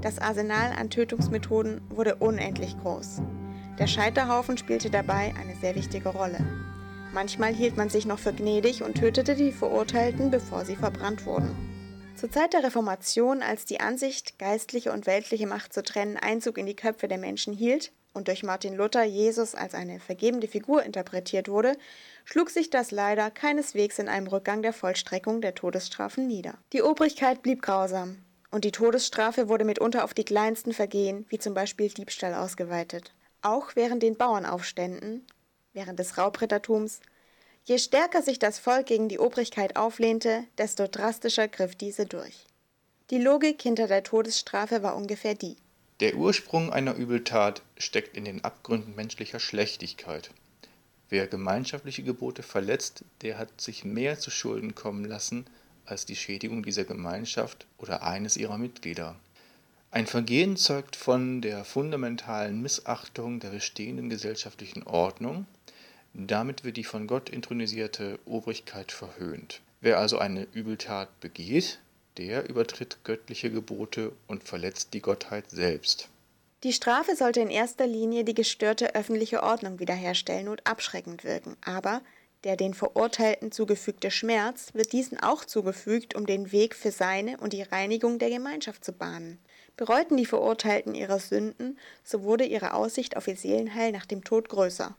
Das 0.00 0.18
Arsenal 0.18 0.72
an 0.72 0.88
Tötungsmethoden 0.88 1.82
wurde 1.90 2.14
unendlich 2.14 2.78
groß. 2.78 3.20
Der 3.78 3.86
Scheiterhaufen 3.86 4.58
spielte 4.58 4.90
dabei 4.90 5.32
eine 5.40 5.54
sehr 5.54 5.76
wichtige 5.76 6.08
Rolle. 6.08 6.38
Manchmal 7.12 7.54
hielt 7.54 7.76
man 7.76 7.88
sich 7.88 8.06
noch 8.06 8.18
für 8.18 8.32
gnädig 8.32 8.82
und 8.82 8.96
tötete 8.96 9.36
die 9.36 9.52
Verurteilten, 9.52 10.32
bevor 10.32 10.64
sie 10.64 10.74
verbrannt 10.74 11.24
wurden. 11.26 11.54
Zur 12.16 12.28
Zeit 12.28 12.54
der 12.54 12.64
Reformation, 12.64 13.40
als 13.40 13.66
die 13.66 13.78
Ansicht, 13.78 14.36
geistliche 14.40 14.90
und 14.90 15.06
weltliche 15.06 15.46
Macht 15.46 15.72
zu 15.72 15.84
trennen, 15.84 16.16
Einzug 16.16 16.58
in 16.58 16.66
die 16.66 16.74
Köpfe 16.74 17.06
der 17.06 17.18
Menschen 17.18 17.54
hielt 17.54 17.92
und 18.14 18.26
durch 18.26 18.42
Martin 18.42 18.74
Luther 18.74 19.04
Jesus 19.04 19.54
als 19.54 19.74
eine 19.74 20.00
vergebende 20.00 20.48
Figur 20.48 20.82
interpretiert 20.82 21.48
wurde, 21.48 21.76
schlug 22.24 22.50
sich 22.50 22.70
das 22.70 22.90
leider 22.90 23.30
keineswegs 23.30 24.00
in 24.00 24.08
einem 24.08 24.26
Rückgang 24.26 24.60
der 24.62 24.72
Vollstreckung 24.72 25.40
der 25.40 25.54
Todesstrafen 25.54 26.26
nieder. 26.26 26.54
Die 26.72 26.82
Obrigkeit 26.82 27.42
blieb 27.42 27.62
grausam 27.62 28.18
und 28.50 28.64
die 28.64 28.72
Todesstrafe 28.72 29.48
wurde 29.48 29.64
mitunter 29.64 30.02
auf 30.02 30.14
die 30.14 30.24
kleinsten 30.24 30.72
Vergehen, 30.72 31.26
wie 31.28 31.38
zum 31.38 31.54
Beispiel 31.54 31.88
Diebstahl, 31.88 32.34
ausgeweitet 32.34 33.12
auch 33.42 33.76
während 33.76 34.02
den 34.02 34.16
Bauernaufständen, 34.16 35.26
während 35.72 35.98
des 35.98 36.18
Raubrittertums. 36.18 37.00
Je 37.64 37.78
stärker 37.78 38.22
sich 38.22 38.38
das 38.38 38.58
Volk 38.58 38.86
gegen 38.86 39.08
die 39.08 39.18
Obrigkeit 39.18 39.76
auflehnte, 39.76 40.44
desto 40.56 40.86
drastischer 40.86 41.48
griff 41.48 41.74
diese 41.76 42.06
durch. 42.06 42.46
Die 43.10 43.18
Logik 43.18 43.62
hinter 43.62 43.86
der 43.86 44.02
Todesstrafe 44.02 44.82
war 44.82 44.96
ungefähr 44.96 45.34
die. 45.34 45.56
Der 46.00 46.14
Ursprung 46.14 46.72
einer 46.72 46.94
Übeltat 46.94 47.62
steckt 47.76 48.16
in 48.16 48.24
den 48.24 48.44
Abgründen 48.44 48.94
menschlicher 48.94 49.40
Schlechtigkeit. 49.40 50.30
Wer 51.08 51.26
gemeinschaftliche 51.26 52.02
Gebote 52.02 52.42
verletzt, 52.42 53.04
der 53.22 53.38
hat 53.38 53.60
sich 53.60 53.84
mehr 53.84 54.18
zu 54.18 54.30
Schulden 54.30 54.74
kommen 54.74 55.04
lassen 55.04 55.46
als 55.86 56.04
die 56.04 56.16
Schädigung 56.16 56.62
dieser 56.62 56.84
Gemeinschaft 56.84 57.66
oder 57.78 58.02
eines 58.02 58.36
ihrer 58.36 58.58
Mitglieder. 58.58 59.16
Ein 59.90 60.06
Vergehen 60.06 60.58
zeugt 60.58 60.96
von 60.96 61.40
der 61.40 61.64
fundamentalen 61.64 62.60
Missachtung 62.60 63.40
der 63.40 63.48
bestehenden 63.48 64.10
gesellschaftlichen 64.10 64.82
Ordnung, 64.82 65.46
damit 66.12 66.62
wird 66.62 66.76
die 66.76 66.84
von 66.84 67.06
Gott 67.06 67.30
intronisierte 67.30 68.18
Obrigkeit 68.26 68.92
verhöhnt. 68.92 69.62
Wer 69.80 69.98
also 69.98 70.18
eine 70.18 70.46
Übeltat 70.52 71.20
begeht, 71.20 71.80
der 72.18 72.50
übertritt 72.50 72.98
göttliche 73.04 73.50
Gebote 73.50 74.12
und 74.26 74.44
verletzt 74.44 74.92
die 74.92 75.00
Gottheit 75.00 75.50
selbst. 75.50 76.10
Die 76.64 76.72
Strafe 76.74 77.16
sollte 77.16 77.40
in 77.40 77.50
erster 77.50 77.86
Linie 77.86 78.24
die 78.24 78.34
gestörte 78.34 78.94
öffentliche 78.94 79.42
Ordnung 79.42 79.78
wiederherstellen 79.78 80.48
und 80.48 80.66
abschreckend 80.66 81.24
wirken, 81.24 81.56
aber 81.64 82.02
der 82.44 82.56
den 82.56 82.74
Verurteilten 82.74 83.52
zugefügte 83.52 84.10
Schmerz 84.10 84.74
wird 84.74 84.92
diesen 84.92 85.18
auch 85.18 85.44
zugefügt, 85.44 86.14
um 86.14 86.26
den 86.26 86.52
Weg 86.52 86.74
für 86.74 86.90
seine 86.90 87.38
und 87.38 87.52
die 87.52 87.62
Reinigung 87.62 88.18
der 88.18 88.30
Gemeinschaft 88.30 88.84
zu 88.84 88.92
bahnen. 88.92 89.38
Bereuten 89.78 90.16
die 90.16 90.26
Verurteilten 90.26 90.96
ihre 90.96 91.20
Sünden, 91.20 91.78
so 92.02 92.24
wurde 92.24 92.44
ihre 92.44 92.74
Aussicht 92.74 93.16
auf 93.16 93.28
ihr 93.28 93.36
Seelenheil 93.36 93.92
nach 93.92 94.06
dem 94.06 94.24
Tod 94.24 94.48
größer. 94.48 94.96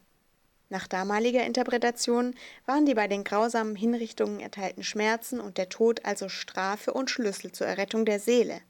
Nach 0.69 0.87
damaliger 0.87 1.43
Interpretation 1.43 2.33
waren 2.65 2.85
die 2.85 2.93
bei 2.93 3.09
den 3.09 3.25
grausamen 3.25 3.75
Hinrichtungen 3.75 4.39
erteilten 4.39 4.83
Schmerzen 4.83 5.41
und 5.41 5.57
der 5.57 5.67
Tod 5.67 6.05
also 6.05 6.29
Strafe 6.29 6.93
und 6.93 7.09
Schlüssel 7.09 7.51
zur 7.51 7.67
Errettung 7.67 8.05
der 8.05 8.21
Seele. 8.21 8.61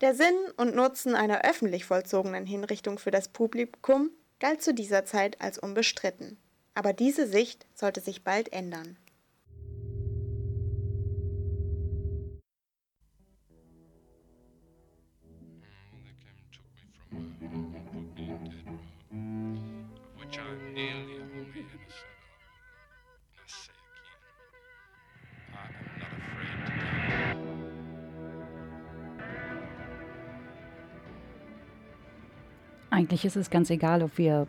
Der 0.00 0.14
Sinn 0.14 0.34
und 0.56 0.74
Nutzen 0.74 1.14
einer 1.14 1.44
öffentlich 1.44 1.84
vollzogenen 1.84 2.46
Hinrichtung 2.46 2.98
für 2.98 3.10
das 3.10 3.28
Publikum 3.28 4.10
galt 4.40 4.62
zu 4.62 4.72
dieser 4.72 5.04
Zeit 5.04 5.42
als 5.42 5.58
unbestritten. 5.58 6.38
Aber 6.72 6.94
diese 6.94 7.26
Sicht 7.26 7.66
sollte 7.74 8.00
sich 8.00 8.24
bald 8.24 8.50
ändern. 8.50 8.96
Eigentlich 32.94 33.24
ist 33.24 33.34
es 33.34 33.50
ganz 33.50 33.70
egal, 33.70 34.04
ob 34.04 34.18
wir 34.18 34.46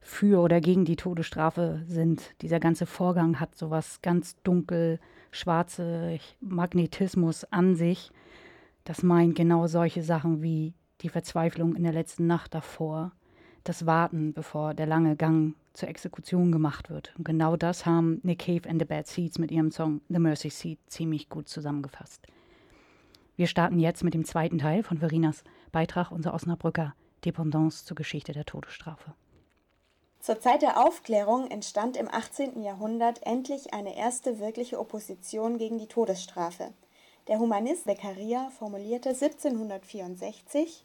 für 0.00 0.40
oder 0.40 0.60
gegen 0.60 0.84
die 0.84 0.94
Todesstrafe 0.94 1.82
sind. 1.88 2.40
Dieser 2.40 2.60
ganze 2.60 2.86
Vorgang 2.86 3.40
hat 3.40 3.58
sowas 3.58 3.98
ganz 4.00 4.36
dunkel, 4.44 5.00
schwarze 5.32 6.20
Magnetismus 6.40 7.42
an 7.50 7.74
sich. 7.74 8.12
Das 8.84 9.02
meint 9.02 9.34
genau 9.34 9.66
solche 9.66 10.04
Sachen 10.04 10.40
wie 10.40 10.74
die 11.00 11.08
Verzweiflung 11.08 11.74
in 11.74 11.82
der 11.82 11.92
letzten 11.92 12.28
Nacht 12.28 12.54
davor, 12.54 13.10
das 13.64 13.86
Warten, 13.86 14.34
bevor 14.34 14.74
der 14.74 14.86
lange 14.86 15.16
Gang 15.16 15.56
zur 15.72 15.88
Exekution 15.88 16.52
gemacht 16.52 16.90
wird. 16.90 17.12
Und 17.18 17.24
genau 17.24 17.56
das 17.56 17.86
haben 17.86 18.20
Nick 18.22 18.42
Cave 18.46 18.70
and 18.70 18.80
the 18.80 18.86
Bad 18.86 19.08
Seeds 19.08 19.40
mit 19.40 19.50
ihrem 19.50 19.72
Song 19.72 20.00
The 20.08 20.20
Mercy 20.20 20.50
Seat 20.50 20.78
ziemlich 20.86 21.28
gut 21.28 21.48
zusammengefasst. 21.48 22.24
Wir 23.34 23.48
starten 23.48 23.80
jetzt 23.80 24.04
mit 24.04 24.14
dem 24.14 24.24
zweiten 24.24 24.58
Teil 24.58 24.84
von 24.84 24.98
Verinas 24.98 25.42
Beitrag, 25.72 26.12
unser 26.12 26.34
Osnabrücker 26.34 26.94
Dependance 27.24 27.84
zur 27.84 27.96
Geschichte 27.96 28.32
der 28.32 28.44
Todesstrafe. 28.44 29.14
Zur 30.20 30.40
Zeit 30.40 30.62
der 30.62 30.78
Aufklärung 30.78 31.50
entstand 31.50 31.96
im 31.98 32.08
18. 32.08 32.62
Jahrhundert 32.62 33.22
endlich 33.26 33.74
eine 33.74 33.94
erste 33.94 34.38
wirkliche 34.38 34.78
Opposition 34.78 35.58
gegen 35.58 35.78
die 35.78 35.86
Todesstrafe. 35.86 36.72
Der 37.28 37.38
Humanist 37.38 37.84
Beccaria 37.84 38.50
formulierte 38.58 39.10
1764 39.10 40.82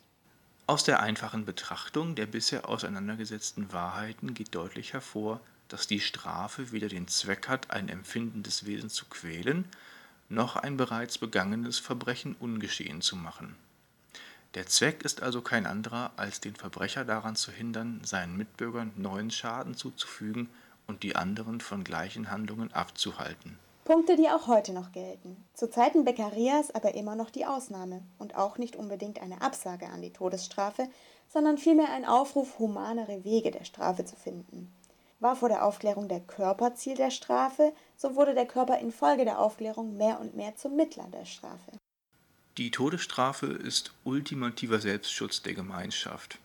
Aus 0.67 0.83
der 0.83 1.01
einfachen 1.01 1.45
Betrachtung 1.45 2.15
der 2.15 2.25
bisher 2.25 2.67
auseinandergesetzten 2.67 3.71
Wahrheiten 3.71 4.33
geht 4.33 4.55
deutlich 4.55 4.93
hervor, 4.93 5.39
dass 5.69 5.87
die 5.87 6.01
Strafe 6.01 6.71
weder 6.73 6.89
den 6.89 7.07
Zweck 7.07 7.47
hat, 7.47 7.71
ein 7.71 7.87
empfindendes 7.87 8.65
Wesen 8.65 8.89
zu 8.89 9.05
quälen, 9.05 9.69
noch 10.27 10.55
ein 10.57 10.77
bereits 10.77 11.17
begangenes 11.17 11.79
Verbrechen 11.79 12.35
ungeschehen 12.39 13.01
zu 13.01 13.15
machen. 13.15 13.55
Der 14.55 14.65
Zweck 14.65 15.03
ist 15.03 15.21
also 15.21 15.41
kein 15.41 15.67
anderer, 15.67 16.11
als 16.15 16.39
den 16.39 16.55
Verbrecher 16.55 17.05
daran 17.05 17.35
zu 17.35 17.51
hindern, 17.51 18.01
seinen 18.03 18.35
Mitbürgern 18.35 18.91
neuen 18.95 19.29
Schaden 19.29 19.75
zuzufügen 19.75 20.49
und 20.87 21.03
die 21.03 21.15
anderen 21.15 21.61
von 21.61 21.83
gleichen 21.83 22.31
Handlungen 22.31 22.73
abzuhalten. 22.73 23.59
Punkte, 23.85 24.15
die 24.15 24.27
auch 24.29 24.47
heute 24.47 24.73
noch 24.73 24.91
gelten. 24.91 25.43
Zu 25.53 25.69
Zeiten 25.69 26.03
Beccarias 26.03 26.71
aber 26.71 26.95
immer 26.95 27.15
noch 27.15 27.29
die 27.29 27.45
Ausnahme 27.45 28.01
und 28.17 28.35
auch 28.35 28.57
nicht 28.57 28.75
unbedingt 28.75 29.21
eine 29.21 29.41
Absage 29.41 29.87
an 29.87 30.01
die 30.01 30.13
Todesstrafe, 30.13 30.89
sondern 31.27 31.59
vielmehr 31.59 31.91
ein 31.91 32.05
Aufruf, 32.05 32.57
humanere 32.57 33.23
Wege 33.23 33.51
der 33.51 33.65
Strafe 33.65 34.03
zu 34.05 34.15
finden. 34.15 34.73
War 35.19 35.35
vor 35.35 35.49
der 35.49 35.65
Aufklärung 35.65 36.07
der 36.07 36.21
Körper 36.21 36.73
Ziel 36.73 36.95
der 36.95 37.11
Strafe, 37.11 37.73
so 37.95 38.15
wurde 38.15 38.33
der 38.33 38.47
Körper 38.47 38.79
infolge 38.79 39.25
der 39.25 39.39
Aufklärung 39.39 39.95
mehr 39.97 40.19
und 40.19 40.35
mehr 40.35 40.55
zum 40.55 40.75
Mittler 40.75 41.07
der 41.11 41.25
Strafe. 41.25 41.71
Die 42.59 42.71
Todesstrafe 42.71 43.45
ist 43.45 43.93
ultimativer 44.03 44.79
Selbstschutz 44.79 45.41
der 45.41 45.53
Gemeinschaft. 45.53 46.39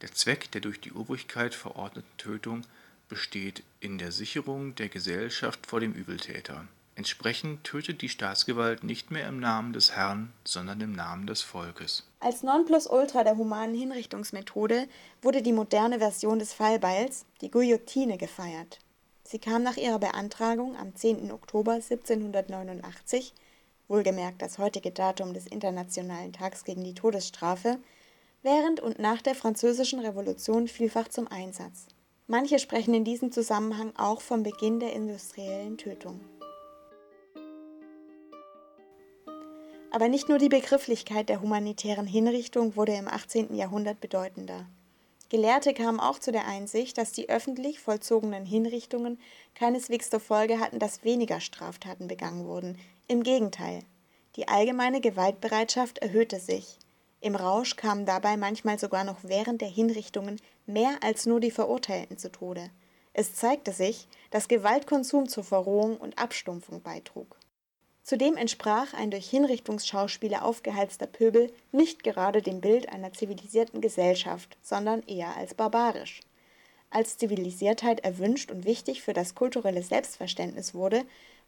Der 0.00 0.10
Zweck 0.10 0.50
der 0.52 0.62
durch 0.62 0.80
die 0.80 0.92
Obrigkeit 0.92 1.54
verordneten 1.54 2.16
Tötung 2.16 2.62
besteht 3.10 3.62
in 3.78 3.98
der 3.98 4.10
Sicherung 4.10 4.74
der 4.74 4.88
Gesellschaft 4.88 5.66
vor 5.66 5.80
dem 5.80 5.92
Übeltäter. 5.92 6.66
Entsprechend 6.94 7.62
tötet 7.62 8.00
die 8.00 8.08
Staatsgewalt 8.08 8.84
nicht 8.84 9.10
mehr 9.10 9.28
im 9.28 9.38
Namen 9.38 9.74
des 9.74 9.94
Herrn, 9.94 10.32
sondern 10.44 10.80
im 10.80 10.92
Namen 10.92 11.26
des 11.26 11.42
Volkes. 11.42 12.04
Als 12.20 12.42
Nonplusultra 12.42 13.22
der 13.22 13.36
humanen 13.36 13.74
Hinrichtungsmethode 13.74 14.88
wurde 15.20 15.42
die 15.42 15.52
moderne 15.52 15.98
Version 15.98 16.38
des 16.38 16.54
Fallbeils, 16.54 17.26
die 17.42 17.50
Guillotine, 17.50 18.16
gefeiert. 18.16 18.78
Sie 19.24 19.38
kam 19.38 19.62
nach 19.62 19.76
ihrer 19.76 19.98
Beantragung 19.98 20.74
am 20.78 20.96
10. 20.96 21.30
Oktober 21.30 21.72
1789 21.72 23.34
wohlgemerkt 23.88 24.42
das 24.42 24.58
heutige 24.58 24.90
Datum 24.90 25.34
des 25.34 25.46
Internationalen 25.46 26.32
Tags 26.32 26.64
gegen 26.64 26.84
die 26.84 26.94
Todesstrafe, 26.94 27.78
während 28.42 28.80
und 28.80 28.98
nach 28.98 29.22
der 29.22 29.34
Französischen 29.34 30.00
Revolution 30.00 30.68
vielfach 30.68 31.08
zum 31.08 31.28
Einsatz. 31.28 31.86
Manche 32.26 32.58
sprechen 32.58 32.94
in 32.94 33.04
diesem 33.04 33.32
Zusammenhang 33.32 33.92
auch 33.96 34.20
vom 34.20 34.42
Beginn 34.42 34.80
der 34.80 34.92
industriellen 34.92 35.76
Tötung. 35.76 36.20
Aber 39.90 40.08
nicht 40.08 40.28
nur 40.28 40.38
die 40.38 40.48
Begrifflichkeit 40.48 41.28
der 41.28 41.40
humanitären 41.40 42.06
Hinrichtung 42.06 42.76
wurde 42.76 42.94
im 42.94 43.06
18. 43.06 43.54
Jahrhundert 43.54 44.00
bedeutender. 44.00 44.66
Gelehrte 45.30 45.74
kamen 45.74 46.00
auch 46.00 46.18
zu 46.18 46.32
der 46.32 46.46
Einsicht, 46.46 46.98
dass 46.98 47.12
die 47.12 47.28
öffentlich 47.28 47.80
vollzogenen 47.80 48.44
Hinrichtungen 48.44 49.18
keineswegs 49.54 50.10
zur 50.10 50.20
Folge 50.20 50.60
hatten, 50.60 50.78
dass 50.78 51.04
weniger 51.04 51.40
Straftaten 51.40 52.08
begangen 52.08 52.46
wurden, 52.46 52.78
im 53.08 53.22
Gegenteil, 53.22 53.80
die 54.36 54.48
allgemeine 54.48 55.00
Gewaltbereitschaft 55.00 55.98
erhöhte 55.98 56.40
sich. 56.40 56.78
Im 57.20 57.36
Rausch 57.36 57.76
kamen 57.76 58.04
dabei 58.04 58.36
manchmal 58.36 58.78
sogar 58.78 59.04
noch 59.04 59.18
während 59.22 59.62
der 59.62 59.68
Hinrichtungen 59.68 60.40
mehr 60.66 60.98
als 61.02 61.24
nur 61.24 61.40
die 61.40 61.50
Verurteilten 61.50 62.18
zu 62.18 62.30
Tode. 62.30 62.70
Es 63.14 63.34
zeigte 63.34 63.72
sich, 63.72 64.08
dass 64.30 64.48
Gewaltkonsum 64.48 65.28
zur 65.28 65.44
Verrohung 65.44 65.96
und 65.96 66.18
Abstumpfung 66.18 66.82
beitrug. 66.82 67.38
Zudem 68.04 68.36
entsprach 68.36 68.92
ein 68.92 69.10
durch 69.10 69.30
Hinrichtungsschauspiele 69.30 70.42
aufgeheizter 70.42 71.06
Pöbel 71.06 71.50
nicht 71.72 72.04
gerade 72.04 72.42
dem 72.42 72.60
Bild 72.60 72.90
einer 72.90 73.14
zivilisierten 73.14 73.80
Gesellschaft, 73.80 74.58
sondern 74.62 75.02
eher 75.04 75.34
als 75.38 75.54
barbarisch. 75.54 76.20
Als 76.90 77.16
Zivilisiertheit 77.16 78.00
erwünscht 78.00 78.50
und 78.50 78.66
wichtig 78.66 79.02
für 79.02 79.14
das 79.14 79.34
kulturelle 79.34 79.82
Selbstverständnis 79.82 80.74
wurde, 80.74 81.04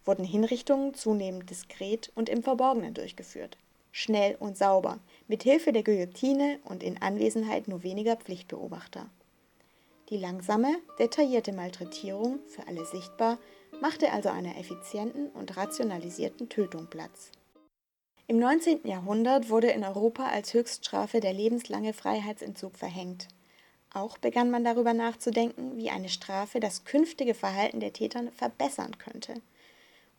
wurden 0.07 0.25
Hinrichtungen 0.25 0.95
zunehmend 0.95 1.51
diskret 1.51 2.11
und 2.15 2.31
im 2.31 2.43
Verborgenen 2.43 2.95
durchgeführt. 2.95 3.59
Schnell 3.93 4.37
und 4.41 4.57
sauber, 4.57 4.99
mit 5.29 5.43
Hilfe 5.43 5.75
der 5.75 5.83
Guillotine 5.83 6.59
und 6.65 6.83
in 6.83 7.01
Anwesenheit 7.03 7.69
nur 7.69 7.83
weniger 7.83 8.17
Pflichtbeobachter. 8.17 9.11
Die 10.09 10.17
langsame, 10.17 10.77
detaillierte 10.99 11.53
Malträtierung, 11.53 12.39
für 12.47 12.67
alle 12.67 12.87
sichtbar, 12.87 13.39
machte 13.81 14.13
also 14.13 14.29
einer 14.29 14.59
effizienten 14.59 15.29
und 15.29 15.57
rationalisierten 15.57 16.49
Tötung 16.49 16.87
Platz. 16.87 17.31
Im 18.29 18.39
19. 18.39 18.87
Jahrhundert 18.87 19.51
wurde 19.51 19.69
in 19.69 19.85
Europa 19.85 20.27
als 20.27 20.53
Höchststrafe 20.53 21.21
der 21.21 21.33
lebenslange 21.33 21.93
Freiheitsentzug 21.93 22.77
verhängt. 22.77 23.29
Auch 23.93 24.19
begann 24.19 24.51
man 24.51 24.65
darüber 24.65 24.95
nachzudenken, 24.95 25.77
wie 25.77 25.91
eine 25.91 26.09
Strafe 26.09 26.59
das 26.59 26.85
künftige 26.85 27.35
Verhalten 27.35 27.81
der 27.81 27.93
Täter 27.93 28.25
verbessern 28.33 28.99
könnte. 28.99 29.35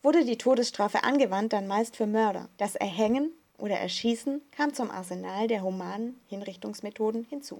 Wurde 0.02 0.24
die 0.24 0.38
Todesstrafe 0.38 1.04
angewandt, 1.04 1.52
dann 1.52 1.66
meist 1.66 1.96
für 1.96 2.06
Mörder. 2.06 2.48
Das 2.56 2.76
Erhängen 2.76 3.32
oder 3.58 3.76
Erschießen 3.76 4.40
kam 4.52 4.72
zum 4.72 4.90
Arsenal 4.90 5.48
der 5.48 5.62
humanen 5.62 6.20
Hinrichtungsmethoden 6.28 7.24
hinzu. 7.28 7.58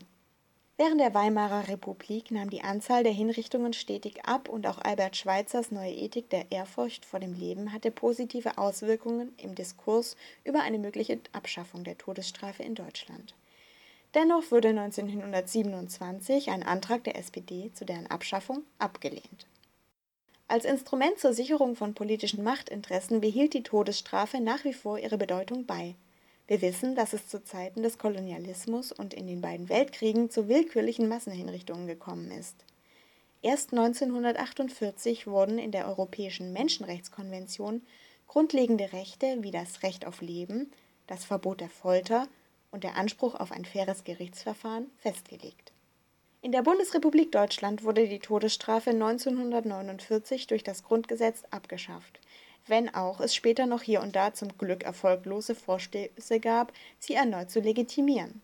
Während 0.81 1.01
der 1.01 1.13
Weimarer 1.13 1.67
Republik 1.67 2.31
nahm 2.31 2.51
die 2.51 2.61
Anzahl 2.61 3.03
der 3.03 3.11
Hinrichtungen 3.11 3.73
stetig 3.73 4.25
ab 4.25 4.49
und 4.49 4.65
auch 4.65 4.79
Albert 4.79 5.17
Schweitzers 5.17 5.73
neue 5.73 5.93
Ethik 5.93 6.31
der 6.31 6.53
Ehrfurcht 6.53 7.05
vor 7.05 7.19
dem 7.19 7.35
Leben 7.35 7.73
hatte 7.73 7.91
positive 7.91 8.59
Auswirkungen 8.59 9.35
im 9.39 9.57
Diskurs 9.57 10.17
über 10.45 10.61
eine 10.61 10.79
mögliche 10.79 11.19
Abschaffung 11.33 11.83
der 11.83 11.99
Todesstrafe 11.99 12.63
in 12.63 12.77
Deutschland. 12.77 13.35
Dennoch 14.15 14.53
wurde 14.53 14.69
1927 14.69 16.51
ein 16.51 16.63
Antrag 16.63 17.03
der 17.03 17.17
SPD 17.17 17.73
zu 17.75 17.85
deren 17.85 18.07
Abschaffung 18.07 18.63
abgelehnt. 18.79 19.49
Als 20.47 20.65
Instrument 20.65 21.19
zur 21.19 21.33
Sicherung 21.33 21.75
von 21.75 21.95
politischen 21.95 22.45
Machtinteressen 22.45 23.21
behielt 23.21 23.53
die 23.53 23.65
Todesstrafe 23.65 24.41
nach 24.41 24.63
wie 24.63 24.75
vor 24.75 24.97
ihre 25.01 25.19
Bedeutung 25.19 25.67
bei. 25.67 25.97
Wir 26.49 26.63
wissen, 26.63 26.95
dass 26.95 27.13
es 27.13 27.29
zu 27.29 27.45
Zeiten 27.45 27.83
des 27.83 27.99
Kolonialismus 27.99 28.91
und 28.91 29.13
in 29.13 29.27
den 29.27 29.43
beiden 29.43 29.69
Weltkriegen 29.69 30.31
zu 30.31 30.49
willkürlichen 30.49 31.07
Massenhinrichtungen 31.07 31.87
gekommen 31.87 32.31
ist. 32.31 32.65
Erst 33.43 33.73
1948 33.73 35.27
wurden 35.27 35.59
in 35.59 35.73
der 35.73 35.87
Europäischen 35.87 36.55
Menschenrechtskonvention 36.55 37.83
grundlegende 38.27 38.95
Rechte 38.95 39.43
wie 39.43 39.51
das 39.51 39.83
Recht 39.83 40.07
auf 40.07 40.23
Leben, 40.23 40.73
das 41.07 41.27
Verbot 41.27 41.61
der 41.61 41.69
Folter 41.69 42.27
und 42.71 42.83
der 42.83 42.97
Anspruch 42.97 43.35
auf 43.35 43.53
ein 43.53 43.67
faires 43.67 44.05
Gerichtsverfahren 44.05 44.91
festgelegt. 44.97 45.73
In 46.41 46.53
der 46.53 46.63
Bundesrepublik 46.63 47.31
Deutschland 47.31 47.85
wurde 47.85 48.09
die 48.09 48.21
Todesstrafe 48.21 48.91
1949 48.91 50.47
durch 50.47 50.63
das 50.63 50.83
Grundgesetz 50.83 51.43
abgeschafft 51.51 52.21
wenn 52.69 52.95
auch 52.95 53.21
es 53.21 53.35
später 53.35 53.67
noch 53.67 53.83
hier 53.83 54.01
und 54.01 54.17
da 54.17 54.35
zum 54.35 54.57
Glück 54.59 54.85
erfolglose 54.85 55.55
Vorstöße 55.55 56.41
gab, 56.41 56.73
sie 56.99 57.15
erneut 57.15 57.51
zu 57.51 57.61
legitimieren. 57.61 58.41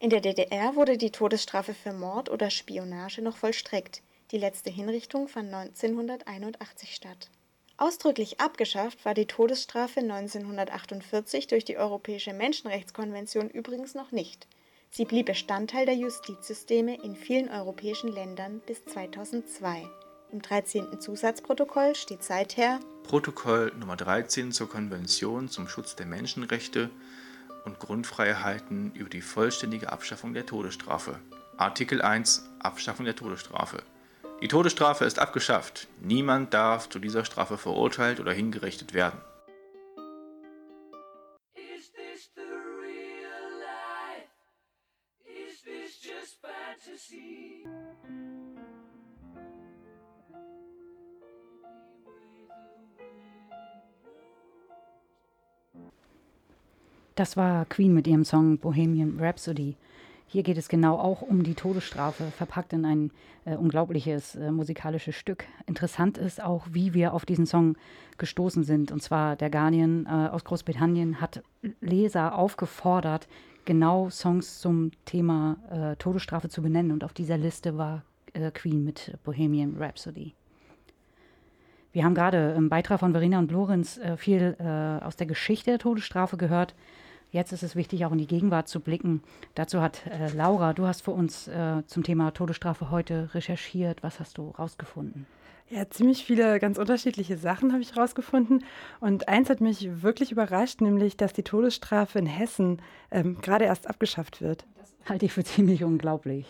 In 0.00 0.10
der 0.10 0.20
DDR 0.20 0.76
wurde 0.76 0.96
die 0.96 1.10
Todesstrafe 1.10 1.74
für 1.74 1.92
Mord 1.92 2.30
oder 2.30 2.50
Spionage 2.50 3.20
noch 3.20 3.36
vollstreckt. 3.36 4.02
Die 4.30 4.38
letzte 4.38 4.70
Hinrichtung 4.70 5.26
fand 5.26 5.52
1981 5.52 6.94
statt. 6.94 7.30
Ausdrücklich 7.76 8.40
abgeschafft 8.40 9.04
war 9.04 9.14
die 9.14 9.26
Todesstrafe 9.26 10.00
1948 10.00 11.46
durch 11.46 11.64
die 11.64 11.78
Europäische 11.78 12.32
Menschenrechtskonvention 12.32 13.48
übrigens 13.50 13.94
noch 13.94 14.12
nicht. 14.12 14.46
Sie 14.90 15.04
blieb 15.04 15.26
Bestandteil 15.26 15.86
der 15.86 15.94
Justizsysteme 15.94 17.00
in 17.02 17.14
vielen 17.14 17.48
europäischen 17.48 18.10
Ländern 18.10 18.60
bis 18.66 18.84
2002. 18.84 19.84
Im 20.30 20.42
13. 20.42 21.00
Zusatzprotokoll 21.00 21.94
steht 21.94 22.22
seither 22.22 22.80
Protokoll 23.04 23.72
Nr. 23.80 23.96
13 23.96 24.52
zur 24.52 24.68
Konvention 24.68 25.48
zum 25.48 25.68
Schutz 25.68 25.96
der 25.96 26.04
Menschenrechte 26.04 26.90
und 27.64 27.78
Grundfreiheiten 27.78 28.92
über 28.92 29.08
die 29.08 29.22
vollständige 29.22 29.90
Abschaffung 29.90 30.34
der 30.34 30.44
Todesstrafe. 30.44 31.18
Artikel 31.56 32.02
1 32.02 32.46
Abschaffung 32.58 33.06
der 33.06 33.16
Todesstrafe. 33.16 33.82
Die 34.42 34.48
Todesstrafe 34.48 35.06
ist 35.06 35.18
abgeschafft. 35.18 35.88
Niemand 36.02 36.52
darf 36.52 36.90
zu 36.90 36.98
dieser 36.98 37.24
Strafe 37.24 37.56
verurteilt 37.56 38.20
oder 38.20 38.32
hingerichtet 38.32 38.92
werden. 38.92 39.18
Das 57.18 57.36
war 57.36 57.64
Queen 57.64 57.92
mit 57.94 58.06
ihrem 58.06 58.24
Song 58.24 58.58
Bohemian 58.58 59.18
Rhapsody. 59.18 59.74
Hier 60.28 60.44
geht 60.44 60.56
es 60.56 60.68
genau 60.68 61.00
auch 61.00 61.20
um 61.20 61.42
die 61.42 61.54
Todesstrafe, 61.54 62.22
verpackt 62.30 62.72
in 62.72 62.84
ein 62.84 63.10
äh, 63.44 63.56
unglaubliches 63.56 64.36
äh, 64.36 64.52
musikalisches 64.52 65.16
Stück. 65.16 65.44
Interessant 65.66 66.16
ist 66.16 66.40
auch, 66.40 66.68
wie 66.70 66.94
wir 66.94 67.14
auf 67.14 67.26
diesen 67.26 67.44
Song 67.44 67.76
gestoßen 68.18 68.62
sind. 68.62 68.92
Und 68.92 69.02
zwar 69.02 69.34
der 69.34 69.50
Guardian 69.50 70.06
äh, 70.06 70.28
aus 70.28 70.44
Großbritannien 70.44 71.20
hat 71.20 71.42
Leser 71.80 72.38
aufgefordert, 72.38 73.26
genau 73.64 74.10
Songs 74.10 74.60
zum 74.60 74.92
Thema 75.04 75.56
äh, 75.72 75.96
Todesstrafe 75.96 76.48
zu 76.48 76.62
benennen. 76.62 76.92
Und 76.92 77.02
auf 77.02 77.14
dieser 77.14 77.36
Liste 77.36 77.76
war 77.76 78.04
äh, 78.32 78.52
Queen 78.52 78.84
mit 78.84 79.18
Bohemian 79.24 79.74
Rhapsody. 79.76 80.34
Wir 81.90 82.04
haben 82.04 82.14
gerade 82.14 82.54
im 82.56 82.68
Beitrag 82.68 83.00
von 83.00 83.10
Verena 83.10 83.40
und 83.40 83.50
Lorenz 83.50 83.98
äh, 83.98 84.16
viel 84.16 84.56
aus 85.02 85.16
der 85.16 85.26
Geschichte 85.26 85.72
der 85.72 85.78
Todesstrafe 85.80 86.36
gehört. 86.36 86.76
Jetzt 87.30 87.52
ist 87.52 87.62
es 87.62 87.76
wichtig, 87.76 88.06
auch 88.06 88.12
in 88.12 88.18
die 88.18 88.26
Gegenwart 88.26 88.68
zu 88.68 88.80
blicken. 88.80 89.22
Dazu 89.54 89.82
hat 89.82 90.06
äh, 90.06 90.32
Laura, 90.34 90.72
du 90.72 90.86
hast 90.86 91.02
für 91.02 91.10
uns 91.10 91.46
äh, 91.48 91.82
zum 91.86 92.02
Thema 92.02 92.30
Todesstrafe 92.30 92.90
heute 92.90 93.30
recherchiert. 93.34 94.02
Was 94.02 94.18
hast 94.18 94.38
du 94.38 94.50
rausgefunden? 94.50 95.26
Ja, 95.70 95.88
ziemlich 95.90 96.24
viele 96.24 96.58
ganz 96.58 96.78
unterschiedliche 96.78 97.36
Sachen 97.36 97.72
habe 97.72 97.82
ich 97.82 97.94
rausgefunden. 97.94 98.64
Und 99.00 99.28
eins 99.28 99.50
hat 99.50 99.60
mich 99.60 100.02
wirklich 100.02 100.32
überrascht, 100.32 100.80
nämlich, 100.80 101.18
dass 101.18 101.34
die 101.34 101.42
Todesstrafe 101.42 102.18
in 102.18 102.26
Hessen 102.26 102.80
ähm, 103.10 103.38
gerade 103.42 103.66
erst 103.66 103.86
abgeschafft 103.86 104.40
wird. 104.40 104.64
Das 104.78 104.94
halte 105.10 105.26
ich 105.26 105.32
für 105.34 105.44
ziemlich 105.44 105.84
unglaublich. 105.84 106.46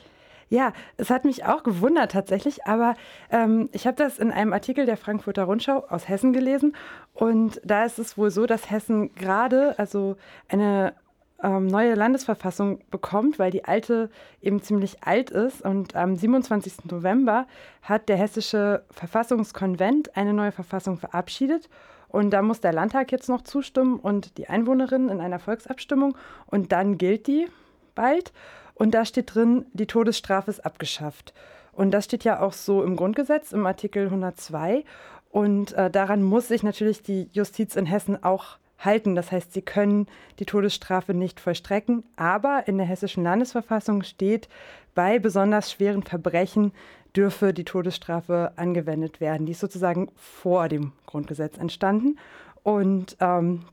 Ja, 0.51 0.73
es 0.97 1.11
hat 1.11 1.25
mich 1.25 1.45
auch 1.45 1.63
gewundert 1.63 2.13
tatsächlich, 2.13 2.65
aber 2.65 2.95
ähm, 3.31 3.69
ich 3.73 3.87
habe 3.87 3.97
das 3.97 4.19
in 4.19 4.31
einem 4.31 4.53
Artikel 4.53 4.87
der 4.87 4.97
Frankfurter 4.97 5.45
Rundschau 5.45 5.85
aus 5.89 6.09
Hessen 6.09 6.33
gelesen 6.33 6.75
und 7.13 7.61
da 7.65 7.85
ist 7.85 7.99
es 7.99 8.17
wohl 8.17 8.31
so, 8.31 8.47
dass 8.47 8.71
Hessen 8.71 9.15
gerade 9.15 9.79
also 9.79 10.17
eine 10.49 10.95
ähm, 11.43 11.67
neue 11.67 11.95
Landesverfassung 11.95 12.81
bekommt, 12.91 13.39
weil 13.39 13.51
die 13.51 13.65
alte 13.65 14.11
eben 14.43 14.63
ziemlich 14.63 15.05
alt 15.05 15.31
ist. 15.31 15.63
Und 15.63 15.95
am 15.95 16.17
27. 16.17 16.91
November 16.91 17.47
hat 17.83 18.09
der 18.09 18.17
hessische 18.17 18.85
Verfassungskonvent 18.91 20.17
eine 20.17 20.33
neue 20.33 20.53
Verfassung 20.53 20.99
verabschiedet. 20.99 21.69
Und 22.09 22.31
da 22.31 22.43
muss 22.43 22.61
der 22.61 22.73
Landtag 22.73 23.13
jetzt 23.13 23.29
noch 23.29 23.43
zustimmen 23.43 24.01
und 24.01 24.39
die 24.39 24.49
Einwohnerinnen 24.49 25.11
in 25.11 25.21
einer 25.21 25.39
Volksabstimmung. 25.39 26.17
Und 26.47 26.73
dann 26.73 26.99
gilt 26.99 27.27
die 27.27 27.47
bald. 27.95 28.33
Und 28.79 28.93
da 28.93 29.05
steht 29.05 29.35
drin, 29.35 29.67
die 29.73 29.87
Todesstrafe 29.87 30.51
ist 30.51 30.65
abgeschafft. 30.65 31.35
Und 31.73 31.91
das 31.91 32.07
steht 32.07 32.25
ja 32.25 32.41
auch 32.41 32.53
so 32.53 32.83
im 32.83 32.97
Grundgesetz, 32.97 33.53
im 33.53 33.67
Artikel 33.67 34.05
102. 34.05 34.85
Und 35.31 35.73
äh, 35.73 35.91
daran 35.91 36.23
muss 36.23 36.49
sich 36.49 36.63
natürlich 36.63 37.03
die 37.03 37.29
Justiz 37.33 37.77
in 37.77 37.87
Hessen 37.87 38.23
auch 38.23 38.59
halten. 38.79 39.17
Das 39.17 39.33
heißt, 39.33 39.53
sie 39.53 39.63
können 39.63 40.07
die 40.39 40.47
Todesstrafe 40.47 41.13
nicht 41.13 41.41
vollstrecken. 41.41 42.05
Aber 42.17 42.67
in 42.67 42.79
der 42.79 42.87
hessischen 42.87 43.25
Landesverfassung 43.25 44.05
steht, 44.05 44.49
bei 44.95 45.19
besonders 45.19 45.73
schweren 45.73 46.05
Verbrechen 46.05 46.73
dürfe 47.17 47.53
die 47.53 47.65
Todesstrafe 47.65 48.53
angewendet 48.57 49.21
werden. 49.21 49.47
Die 49.47 49.53
ist 49.53 49.61
sozusagen 49.61 50.09
vor 50.15 50.69
dem 50.69 50.93
Grundgesetz 51.07 51.59
entstanden. 51.59 52.17
Und 52.63 53.17
ähm, 53.19 53.65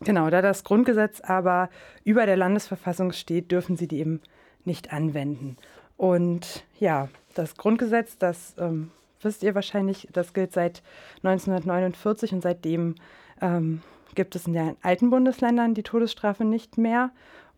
genau, 0.00 0.30
da 0.30 0.42
das 0.42 0.62
Grundgesetz 0.62 1.20
aber 1.20 1.70
über 2.04 2.26
der 2.26 2.36
Landesverfassung 2.36 3.10
steht, 3.12 3.50
dürfen 3.50 3.76
sie 3.76 3.88
die 3.88 3.98
eben 3.98 4.20
nicht 4.66 4.92
anwenden. 4.92 5.56
Und 5.96 6.64
ja, 6.78 7.08
das 7.34 7.56
Grundgesetz, 7.56 8.18
das 8.18 8.54
ähm, 8.58 8.90
wisst 9.20 9.42
ihr 9.42 9.54
wahrscheinlich, 9.54 10.08
das 10.12 10.32
gilt 10.32 10.52
seit 10.52 10.82
1949 11.22 12.32
und 12.32 12.42
seitdem 12.42 12.94
ähm, 13.40 13.82
gibt 14.14 14.36
es 14.36 14.46
in 14.46 14.52
den 14.52 14.76
alten 14.82 15.10
Bundesländern 15.10 15.74
die 15.74 15.82
Todesstrafe 15.82 16.44
nicht 16.44 16.78
mehr. 16.78 17.10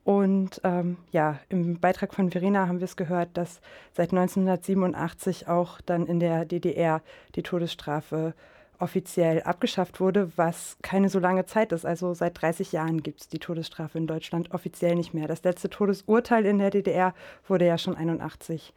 Und 0.04 0.60
ähm, 0.62 0.98
ja, 1.10 1.40
im 1.48 1.80
Beitrag 1.80 2.14
von 2.14 2.30
Verena 2.30 2.68
haben 2.68 2.78
wir 2.78 2.84
es 2.84 2.96
gehört, 2.96 3.30
dass 3.36 3.60
seit 3.92 4.12
1987 4.12 5.48
auch 5.48 5.80
dann 5.80 6.06
in 6.06 6.20
der 6.20 6.44
DDR 6.44 7.02
die 7.34 7.42
Todesstrafe 7.42 8.34
offiziell 8.78 9.42
abgeschafft 9.42 10.00
wurde, 10.00 10.30
was 10.36 10.76
keine 10.82 11.08
so 11.08 11.18
lange 11.18 11.46
Zeit 11.46 11.72
ist. 11.72 11.84
Also 11.84 12.14
seit 12.14 12.40
30 12.40 12.72
Jahren 12.72 13.02
gibt 13.02 13.20
es 13.20 13.28
die 13.28 13.38
Todesstrafe 13.38 13.98
in 13.98 14.06
Deutschland 14.06 14.52
offiziell 14.52 14.94
nicht 14.94 15.14
mehr. 15.14 15.28
Das 15.28 15.42
letzte 15.42 15.70
Todesurteil 15.70 16.46
in 16.46 16.58
der 16.58 16.70
DDR 16.70 17.14
wurde 17.46 17.66
ja 17.66 17.78
schon 17.78 17.96
81 17.96 18.72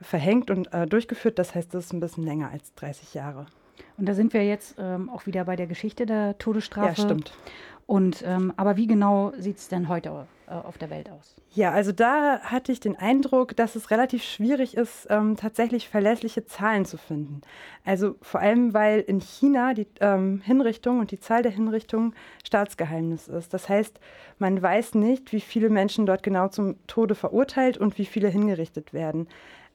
verhängt 0.00 0.50
und 0.50 0.72
äh, 0.72 0.86
durchgeführt. 0.86 1.38
Das 1.38 1.54
heißt, 1.54 1.72
das 1.74 1.86
ist 1.86 1.92
ein 1.92 2.00
bisschen 2.00 2.24
länger 2.24 2.50
als 2.50 2.74
30 2.74 3.14
Jahre. 3.14 3.46
Und 3.96 4.06
da 4.06 4.14
sind 4.14 4.32
wir 4.32 4.44
jetzt 4.44 4.76
ähm, 4.78 5.08
auch 5.10 5.26
wieder 5.26 5.44
bei 5.44 5.56
der 5.56 5.66
Geschichte 5.66 6.06
der 6.06 6.38
Todesstrafe. 6.38 7.00
Ja, 7.00 7.04
stimmt. 7.04 7.32
Und 7.86 8.22
ähm, 8.26 8.52
aber 8.56 8.76
wie 8.76 8.86
genau 8.86 9.32
sieht 9.38 9.58
es 9.58 9.68
denn 9.68 9.88
heute 9.88 10.26
auf 10.60 10.78
der 10.78 10.90
Welt 10.90 11.10
aus? 11.10 11.34
Ja, 11.54 11.72
also 11.72 11.92
da 11.92 12.40
hatte 12.40 12.72
ich 12.72 12.80
den 12.80 12.96
Eindruck, 12.96 13.56
dass 13.56 13.76
es 13.76 13.90
relativ 13.90 14.22
schwierig 14.22 14.76
ist, 14.76 15.06
ähm, 15.10 15.36
tatsächlich 15.36 15.88
verlässliche 15.88 16.46
Zahlen 16.46 16.84
zu 16.84 16.96
finden. 16.96 17.42
Also 17.84 18.16
vor 18.22 18.40
allem, 18.40 18.72
weil 18.72 19.00
in 19.00 19.20
China 19.20 19.74
die 19.74 19.86
ähm, 20.00 20.40
Hinrichtung 20.44 21.00
und 21.00 21.10
die 21.10 21.20
Zahl 21.20 21.42
der 21.42 21.52
Hinrichtungen 21.52 22.14
Staatsgeheimnis 22.44 23.28
ist. 23.28 23.52
Das 23.52 23.68
heißt, 23.68 24.00
man 24.38 24.60
weiß 24.60 24.94
nicht, 24.94 25.32
wie 25.32 25.40
viele 25.40 25.70
Menschen 25.70 26.06
dort 26.06 26.22
genau 26.22 26.48
zum 26.48 26.76
Tode 26.86 27.14
verurteilt 27.14 27.78
und 27.78 27.98
wie 27.98 28.06
viele 28.06 28.28
hingerichtet 28.28 28.92
werden. 28.92 29.28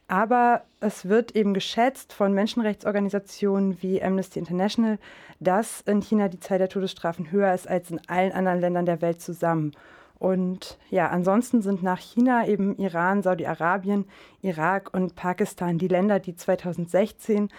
Aber 0.08 0.63
es 0.80 1.10
wird 1.10 1.36
eben 1.36 1.54
geschätzt 1.54 2.13
von 2.13 2.34
Menschenrechtsorganisationen 2.34 3.82
wie 3.82 4.02
Amnesty 4.02 4.40
International, 4.40 5.00
dass 5.40 5.82
in 5.82 6.02
China 6.02 6.30
die 6.30 6.40
Zahl 6.40 6.60
der 6.60 6.70
Todesstrafen 6.70 7.30
höher 7.30 7.54
ist 7.54 7.68
als 7.68 7.92
in 7.92 8.00
allen 8.08 8.32
anderen 8.32 8.62
Ländern 8.62 8.86
der 8.86 9.02
Welt 9.02 9.22
zusammen. 9.22 9.74
Und 10.20 10.78
ja, 10.90 11.10
ansonsten 11.10 11.62
sind 11.62 11.84
nach 11.84 12.00
China 12.00 12.48
eben 12.48 12.76
Iran, 12.78 13.22
Saudi-Arabien, 13.22 14.06
Irak 14.42 14.94
und 14.94 15.16
Pakistan 15.16 15.78
die 15.78 15.88
Länder, 15.88 16.20
die 16.20 16.36
2016 16.36 17.50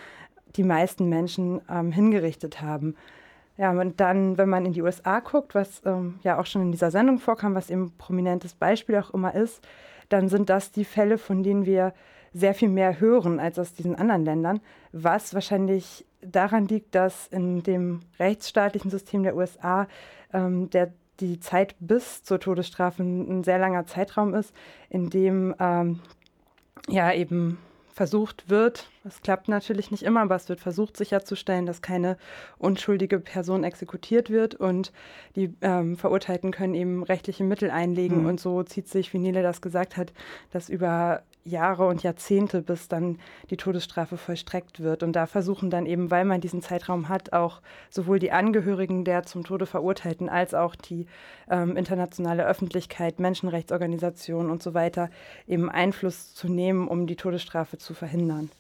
die 0.56 0.64
meisten 0.64 1.08
Menschen 1.08 1.60
ähm, 1.70 1.92
hingerichtet 1.92 2.60
haben. 2.60 2.96
Ja, 3.56 3.70
und 3.72 4.00
dann, 4.00 4.38
wenn 4.38 4.48
man 4.48 4.66
in 4.66 4.72
die 4.72 4.82
USA 4.82 5.20
guckt, 5.20 5.54
was 5.54 5.82
ähm, 5.84 6.20
ja 6.22 6.40
auch 6.40 6.46
schon 6.46 6.62
in 6.62 6.72
dieser 6.72 6.90
Sendung 6.90 7.18
vorkam, 7.18 7.54
was 7.54 7.70
eben 7.70 7.92
prominentes 7.98 8.54
Beispiel 8.54 8.96
auch 8.96 9.10
immer 9.10 9.34
ist, 9.34 9.66
dann 10.08 10.28
sind 10.28 10.48
das 10.48 10.72
die 10.72 10.84
Fälle, 10.84 11.18
von 11.18 11.42
denen 11.42 11.66
wir 11.66 11.92
sehr 12.32 12.54
viel 12.54 12.68
mehr 12.68 13.00
hören 13.00 13.40
als 13.40 13.58
aus 13.58 13.74
diesen 13.74 13.96
anderen 13.96 14.24
Ländern, 14.24 14.60
was 14.92 15.34
wahrscheinlich 15.34 16.06
daran 16.20 16.66
liegt, 16.66 16.94
dass 16.94 17.26
in 17.28 17.62
dem 17.62 18.00
rechtsstaatlichen 18.18 18.90
System 18.90 19.22
der 19.22 19.36
USA 19.36 19.86
ähm, 20.32 20.70
der, 20.70 20.92
die 21.20 21.40
Zeit 21.40 21.74
bis 21.80 22.22
zur 22.22 22.40
Todesstrafe 22.40 23.02
ein, 23.02 23.40
ein 23.40 23.44
sehr 23.44 23.58
langer 23.58 23.86
Zeitraum 23.86 24.34
ist, 24.34 24.54
in 24.88 25.10
dem 25.10 25.54
ähm, 25.58 26.00
ja 26.88 27.12
eben 27.12 27.58
versucht 27.98 28.48
wird, 28.48 28.88
es 29.04 29.22
klappt 29.22 29.48
natürlich 29.48 29.90
nicht 29.90 30.04
immer, 30.04 30.20
aber 30.20 30.36
es 30.36 30.48
wird 30.48 30.60
versucht 30.60 30.96
sicherzustellen, 30.96 31.66
dass 31.66 31.82
keine 31.82 32.16
unschuldige 32.56 33.18
Person 33.18 33.64
exekutiert 33.64 34.30
wird 34.30 34.54
und 34.54 34.92
die 35.34 35.52
ähm, 35.62 35.96
Verurteilten 35.96 36.52
können 36.52 36.74
eben 36.74 37.02
rechtliche 37.02 37.42
Mittel 37.42 37.72
einlegen 37.72 38.20
mhm. 38.20 38.26
und 38.26 38.40
so 38.40 38.62
zieht 38.62 38.86
sich, 38.86 39.12
wie 39.12 39.18
Nele 39.18 39.42
das 39.42 39.60
gesagt 39.60 39.96
hat, 39.96 40.12
das 40.52 40.68
über 40.68 41.24
Jahre 41.48 41.86
und 41.86 42.02
Jahrzehnte, 42.02 42.62
bis 42.62 42.88
dann 42.88 43.18
die 43.50 43.56
Todesstrafe 43.56 44.16
vollstreckt 44.16 44.80
wird. 44.80 45.02
Und 45.02 45.12
da 45.12 45.26
versuchen 45.26 45.70
dann 45.70 45.86
eben, 45.86 46.10
weil 46.10 46.24
man 46.24 46.40
diesen 46.40 46.62
Zeitraum 46.62 47.08
hat, 47.08 47.32
auch 47.32 47.60
sowohl 47.90 48.18
die 48.18 48.32
Angehörigen 48.32 49.04
der 49.04 49.24
zum 49.24 49.44
Tode 49.44 49.66
Verurteilten 49.66 50.28
als 50.28 50.54
auch 50.54 50.74
die 50.74 51.06
ähm, 51.50 51.76
internationale 51.76 52.46
Öffentlichkeit, 52.46 53.18
Menschenrechtsorganisationen 53.18 54.50
und 54.50 54.62
so 54.62 54.74
weiter 54.74 55.10
eben 55.46 55.70
Einfluss 55.70 56.34
zu 56.34 56.48
nehmen, 56.48 56.88
um 56.88 57.06
die 57.06 57.16
Todesstrafe 57.16 57.78
zu 57.78 57.94
verhindern. 57.94 58.50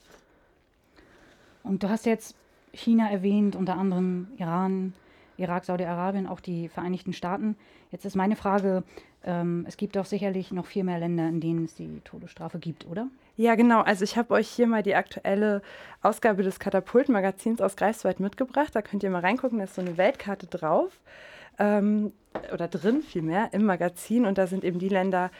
Und 1.62 1.82
du 1.82 1.88
hast 1.88 2.06
jetzt 2.06 2.34
China 2.72 3.10
erwähnt, 3.10 3.56
unter 3.56 3.76
anderem 3.76 4.28
Iran, 4.38 4.94
Irak, 5.38 5.64
Saudi-Arabien, 5.64 6.26
auch 6.26 6.40
die 6.40 6.68
Vereinigten 6.68 7.12
Staaten. 7.12 7.56
Jetzt 7.90 8.04
ist 8.04 8.16
meine 8.16 8.36
Frage, 8.36 8.82
ähm, 9.24 9.64
es 9.68 9.76
gibt 9.76 9.96
doch 9.96 10.04
sicherlich 10.04 10.52
noch 10.52 10.66
viel 10.66 10.84
mehr 10.84 10.98
Länder, 10.98 11.28
in 11.28 11.40
denen 11.40 11.64
es 11.64 11.74
die 11.74 12.00
Todesstrafe 12.04 12.58
gibt, 12.58 12.86
oder? 12.86 13.08
Ja, 13.36 13.54
genau. 13.54 13.80
Also 13.82 14.04
ich 14.04 14.16
habe 14.16 14.34
euch 14.34 14.48
hier 14.48 14.66
mal 14.66 14.82
die 14.82 14.94
aktuelle 14.94 15.62
Ausgabe 16.02 16.42
des 16.42 16.58
Katapult-Magazins 16.58 17.60
aus 17.60 17.76
Greifswald 17.76 18.20
mitgebracht. 18.20 18.74
Da 18.74 18.82
könnt 18.82 19.02
ihr 19.02 19.10
mal 19.10 19.20
reingucken, 19.20 19.58
da 19.58 19.64
ist 19.64 19.74
so 19.74 19.80
eine 19.80 19.96
Weltkarte 19.96 20.46
drauf. 20.46 20.98
Ähm, 21.58 22.12
oder 22.52 22.68
drin 22.68 23.02
vielmehr 23.02 23.48
im 23.52 23.64
Magazin. 23.64 24.26
Und 24.26 24.38
da 24.38 24.46
sind 24.46 24.64
eben 24.64 24.78
die 24.78 24.88
Länder 24.88 25.30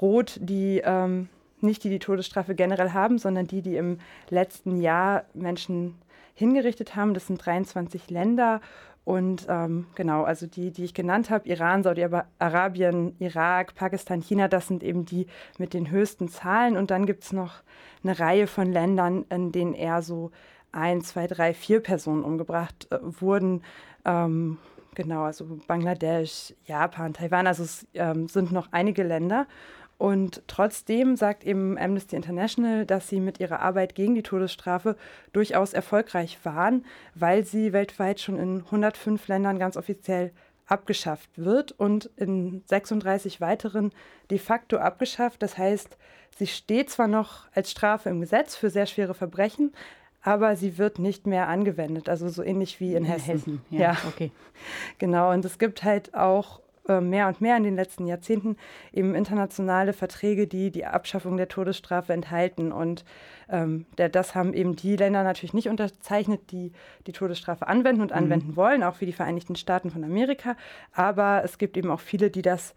rot, 0.00 0.38
die 0.40 0.82
ähm, 0.84 1.28
nicht 1.60 1.82
die 1.84 1.90
die 1.90 1.98
Todesstrafe 1.98 2.54
generell 2.54 2.92
haben, 2.92 3.18
sondern 3.18 3.46
die, 3.46 3.62
die 3.62 3.76
im 3.76 3.98
letzten 4.30 4.80
Jahr 4.80 5.24
Menschen 5.32 5.96
hingerichtet 6.34 6.96
haben. 6.96 7.14
Das 7.14 7.26
sind 7.26 7.44
23 7.44 8.10
Länder 8.10 8.60
und 9.04 9.46
ähm, 9.50 9.86
genau, 9.94 10.22
also 10.24 10.46
die, 10.46 10.70
die 10.70 10.84
ich 10.84 10.94
genannt 10.94 11.28
habe, 11.28 11.46
Iran, 11.48 11.82
Saudi-Arabien, 11.82 13.14
Irak, 13.18 13.74
Pakistan, 13.74 14.22
China, 14.22 14.48
das 14.48 14.66
sind 14.66 14.82
eben 14.82 15.04
die 15.04 15.26
mit 15.58 15.74
den 15.74 15.90
höchsten 15.90 16.28
Zahlen. 16.28 16.76
Und 16.76 16.90
dann 16.90 17.04
gibt 17.04 17.24
es 17.24 17.32
noch 17.32 17.62
eine 18.02 18.18
Reihe 18.18 18.46
von 18.46 18.72
Ländern, 18.72 19.26
in 19.28 19.52
denen 19.52 19.74
eher 19.74 20.00
so 20.00 20.30
ein, 20.72 21.02
zwei, 21.02 21.26
drei, 21.26 21.52
vier 21.52 21.80
Personen 21.80 22.24
umgebracht 22.24 22.88
äh, 22.90 22.98
wurden. 23.02 23.62
Ähm, 24.06 24.56
genau, 24.94 25.24
also 25.24 25.58
Bangladesch, 25.66 26.54
Japan, 26.64 27.12
Taiwan, 27.12 27.46
also 27.46 27.62
es 27.62 27.86
ähm, 27.92 28.28
sind 28.28 28.52
noch 28.52 28.68
einige 28.72 29.02
Länder. 29.02 29.46
Und 29.96 30.42
trotzdem 30.48 31.16
sagt 31.16 31.44
eben 31.44 31.78
Amnesty 31.78 32.16
International, 32.16 32.84
dass 32.84 33.08
sie 33.08 33.20
mit 33.20 33.40
ihrer 33.40 33.60
Arbeit 33.60 33.94
gegen 33.94 34.14
die 34.14 34.22
Todesstrafe 34.22 34.96
durchaus 35.32 35.72
erfolgreich 35.72 36.38
waren, 36.42 36.84
weil 37.14 37.44
sie 37.44 37.72
weltweit 37.72 38.20
schon 38.20 38.38
in 38.38 38.62
105 38.64 39.28
Ländern 39.28 39.58
ganz 39.58 39.76
offiziell 39.76 40.32
abgeschafft 40.66 41.30
wird 41.36 41.72
und 41.72 42.10
in 42.16 42.62
36 42.66 43.40
weiteren 43.40 43.92
de 44.30 44.38
facto 44.38 44.78
abgeschafft. 44.78 45.42
Das 45.42 45.58
heißt, 45.58 45.96
sie 46.36 46.46
steht 46.46 46.90
zwar 46.90 47.06
noch 47.06 47.46
als 47.54 47.70
Strafe 47.70 48.08
im 48.08 48.20
Gesetz 48.20 48.56
für 48.56 48.70
sehr 48.70 48.86
schwere 48.86 49.14
Verbrechen, 49.14 49.72
aber 50.22 50.56
sie 50.56 50.78
wird 50.78 50.98
nicht 50.98 51.26
mehr 51.26 51.48
angewendet, 51.48 52.08
also 52.08 52.28
so 52.28 52.42
ähnlich 52.42 52.80
wie 52.80 52.92
in, 52.92 52.98
in 52.98 53.04
Hessen. 53.04 53.32
Hessen. 53.32 53.60
Ja, 53.70 53.80
ja, 53.80 53.96
okay. 54.08 54.32
Genau, 54.98 55.30
und 55.32 55.44
es 55.44 55.58
gibt 55.58 55.84
halt 55.84 56.14
auch 56.14 56.60
äh, 56.88 57.00
mehr 57.00 57.28
und 57.28 57.40
mehr 57.40 57.56
in 57.56 57.62
den 57.62 57.76
letzten 57.76 58.06
Jahrzehnten 58.06 58.56
eben 58.92 59.14
internationale 59.14 59.92
Verträge, 59.92 60.46
die 60.46 60.70
die 60.70 60.84
Abschaffung 60.84 61.36
der 61.36 61.48
Todesstrafe 61.48 62.12
enthalten. 62.12 62.72
Und 62.72 63.04
ähm, 63.48 63.86
der, 63.96 64.08
das 64.08 64.34
haben 64.34 64.52
eben 64.52 64.76
die 64.76 64.96
Länder 64.96 65.22
natürlich 65.22 65.54
nicht 65.54 65.68
unterzeichnet, 65.68 66.50
die 66.50 66.72
die 67.06 67.12
Todesstrafe 67.12 67.66
anwenden 67.66 68.02
und 68.02 68.10
mhm. 68.10 68.16
anwenden 68.16 68.56
wollen, 68.56 68.82
auch 68.82 69.00
wie 69.00 69.06
die 69.06 69.12
Vereinigten 69.12 69.56
Staaten 69.56 69.90
von 69.90 70.04
Amerika. 70.04 70.56
Aber 70.92 71.42
es 71.44 71.58
gibt 71.58 71.76
eben 71.76 71.90
auch 71.90 72.00
viele, 72.00 72.30
die 72.30 72.42
das 72.42 72.74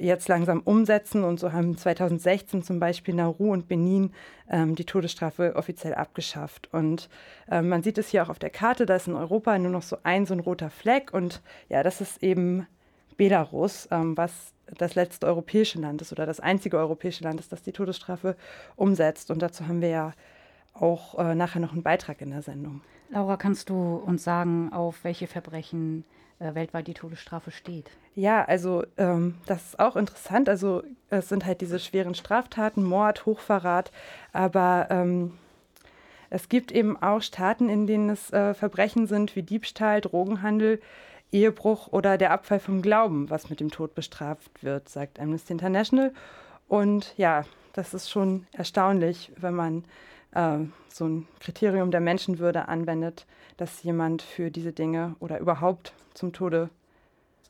jetzt 0.00 0.28
langsam 0.28 0.60
umsetzen. 0.60 1.24
Und 1.24 1.38
so 1.38 1.52
haben 1.52 1.76
2016 1.76 2.62
zum 2.62 2.80
Beispiel 2.80 3.14
Nauru 3.14 3.52
und 3.52 3.68
Benin 3.68 4.12
ähm, 4.48 4.74
die 4.74 4.84
Todesstrafe 4.84 5.54
offiziell 5.56 5.94
abgeschafft. 5.94 6.68
Und 6.72 7.08
ähm, 7.50 7.68
man 7.68 7.82
sieht 7.82 7.98
es 7.98 8.08
hier 8.08 8.22
auch 8.22 8.30
auf 8.30 8.38
der 8.38 8.50
Karte, 8.50 8.86
da 8.86 8.96
ist 8.96 9.08
in 9.08 9.14
Europa 9.14 9.58
nur 9.58 9.70
noch 9.70 9.82
so 9.82 9.98
ein 10.02 10.26
so 10.26 10.34
ein 10.34 10.40
roter 10.40 10.70
Fleck. 10.70 11.12
Und 11.12 11.42
ja, 11.68 11.82
das 11.82 12.00
ist 12.00 12.22
eben 12.22 12.66
Belarus, 13.16 13.88
ähm, 13.90 14.16
was 14.16 14.52
das 14.78 14.94
letzte 14.94 15.26
europäische 15.26 15.80
Land 15.80 16.00
ist 16.02 16.12
oder 16.12 16.26
das 16.26 16.40
einzige 16.40 16.78
europäische 16.78 17.24
Land 17.24 17.40
ist, 17.40 17.52
das 17.52 17.62
die 17.62 17.72
Todesstrafe 17.72 18.36
umsetzt. 18.76 19.30
Und 19.30 19.42
dazu 19.42 19.66
haben 19.66 19.80
wir 19.80 19.88
ja 19.88 20.12
auch 20.74 21.18
äh, 21.18 21.34
nachher 21.34 21.60
noch 21.60 21.72
einen 21.72 21.82
Beitrag 21.82 22.20
in 22.20 22.30
der 22.30 22.42
Sendung. 22.42 22.82
Laura, 23.10 23.36
kannst 23.36 23.70
du 23.70 23.96
uns 23.96 24.22
sagen, 24.22 24.72
auf 24.72 25.02
welche 25.02 25.26
Verbrechen 25.26 26.04
äh, 26.38 26.54
weltweit 26.54 26.86
die 26.86 26.94
Todesstrafe 26.94 27.50
steht? 27.50 27.90
Ja, 28.14 28.44
also 28.44 28.84
ähm, 28.96 29.36
das 29.46 29.64
ist 29.70 29.80
auch 29.80 29.96
interessant. 29.96 30.48
Also 30.48 30.82
es 31.10 31.28
sind 31.28 31.44
halt 31.44 31.60
diese 31.60 31.78
schweren 31.78 32.14
Straftaten, 32.14 32.84
Mord, 32.84 33.26
Hochverrat, 33.26 33.90
aber 34.32 34.86
ähm, 34.90 35.32
es 36.30 36.48
gibt 36.48 36.70
eben 36.70 36.96
auch 36.96 37.22
Staaten, 37.22 37.68
in 37.68 37.86
denen 37.86 38.10
es 38.10 38.32
äh, 38.32 38.54
Verbrechen 38.54 39.08
sind 39.08 39.34
wie 39.34 39.42
Diebstahl, 39.42 40.00
Drogenhandel, 40.00 40.80
Ehebruch 41.32 41.88
oder 41.88 42.18
der 42.18 42.32
Abfall 42.32 42.60
vom 42.60 42.82
Glauben, 42.82 43.30
was 43.30 43.50
mit 43.50 43.60
dem 43.60 43.70
Tod 43.70 43.94
bestraft 43.94 44.62
wird, 44.62 44.88
sagt 44.88 45.20
Amnesty 45.20 45.52
International. 45.52 46.12
Und 46.68 47.14
ja, 47.16 47.44
das 47.72 47.94
ist 47.94 48.10
schon 48.10 48.46
erstaunlich, 48.52 49.32
wenn 49.36 49.54
man 49.54 49.84
äh, 50.32 50.58
so 50.88 51.06
ein 51.06 51.28
Kriterium 51.38 51.90
der 51.90 52.00
Menschenwürde 52.00 52.68
anwendet, 52.68 53.26
dass 53.56 53.82
jemand 53.82 54.22
für 54.22 54.50
diese 54.50 54.72
Dinge 54.72 55.14
oder 55.20 55.38
überhaupt 55.38 55.92
zum 56.14 56.32
Tode 56.32 56.70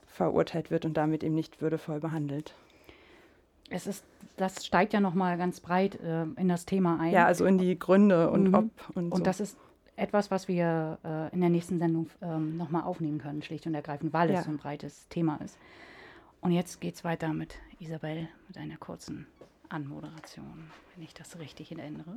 verurteilt 0.07 0.71
wird 0.71 0.85
und 0.85 0.95
damit 0.95 1.23
eben 1.23 1.35
nicht 1.35 1.63
würdevoll 1.63 2.01
behandelt. 2.01 2.55
Es 3.71 3.87
ist, 3.87 4.05
das 4.37 4.67
steigt 4.67 4.93
ja 4.93 5.01
nochmal 5.01 5.39
ganz 5.39 5.61
breit 5.61 5.99
äh, 6.01 6.25
in 6.37 6.49
das 6.49 6.67
Thema 6.67 6.99
ein. 7.01 7.13
Ja, 7.13 7.27
also 7.27 7.45
in 7.45 7.57
die 7.57 7.79
Gründe 7.79 8.29
und 8.31 8.49
mhm. 8.49 8.55
ob 8.55 8.97
und, 8.97 9.13
und 9.13 9.19
so. 9.19 9.23
das 9.23 9.41
ist 9.41 9.57
etwas, 10.01 10.31
was 10.31 10.49
wir 10.49 10.99
äh, 11.05 11.33
in 11.35 11.41
der 11.41 11.51
nächsten 11.51 11.79
Sendung 11.79 12.11
ähm, 12.23 12.57
nochmal 12.57 12.83
aufnehmen 12.83 13.19
können, 13.19 13.43
schlicht 13.43 13.67
und 13.67 13.75
ergreifend, 13.75 14.13
weil 14.13 14.31
ja. 14.31 14.39
es 14.39 14.47
so 14.47 14.51
ein 14.51 14.57
breites 14.57 15.07
Thema 15.09 15.37
ist. 15.45 15.59
Und 16.41 16.53
jetzt 16.53 16.81
geht 16.81 16.95
es 16.95 17.05
weiter 17.05 17.33
mit 17.35 17.55
Isabel 17.79 18.29
mit 18.49 18.57
einer 18.57 18.79
kurzen 18.79 19.27
Anmoderation, 19.69 20.71
wenn 20.95 21.05
ich 21.05 21.13
das 21.13 21.39
richtig 21.39 21.73
erinnere. 21.73 22.17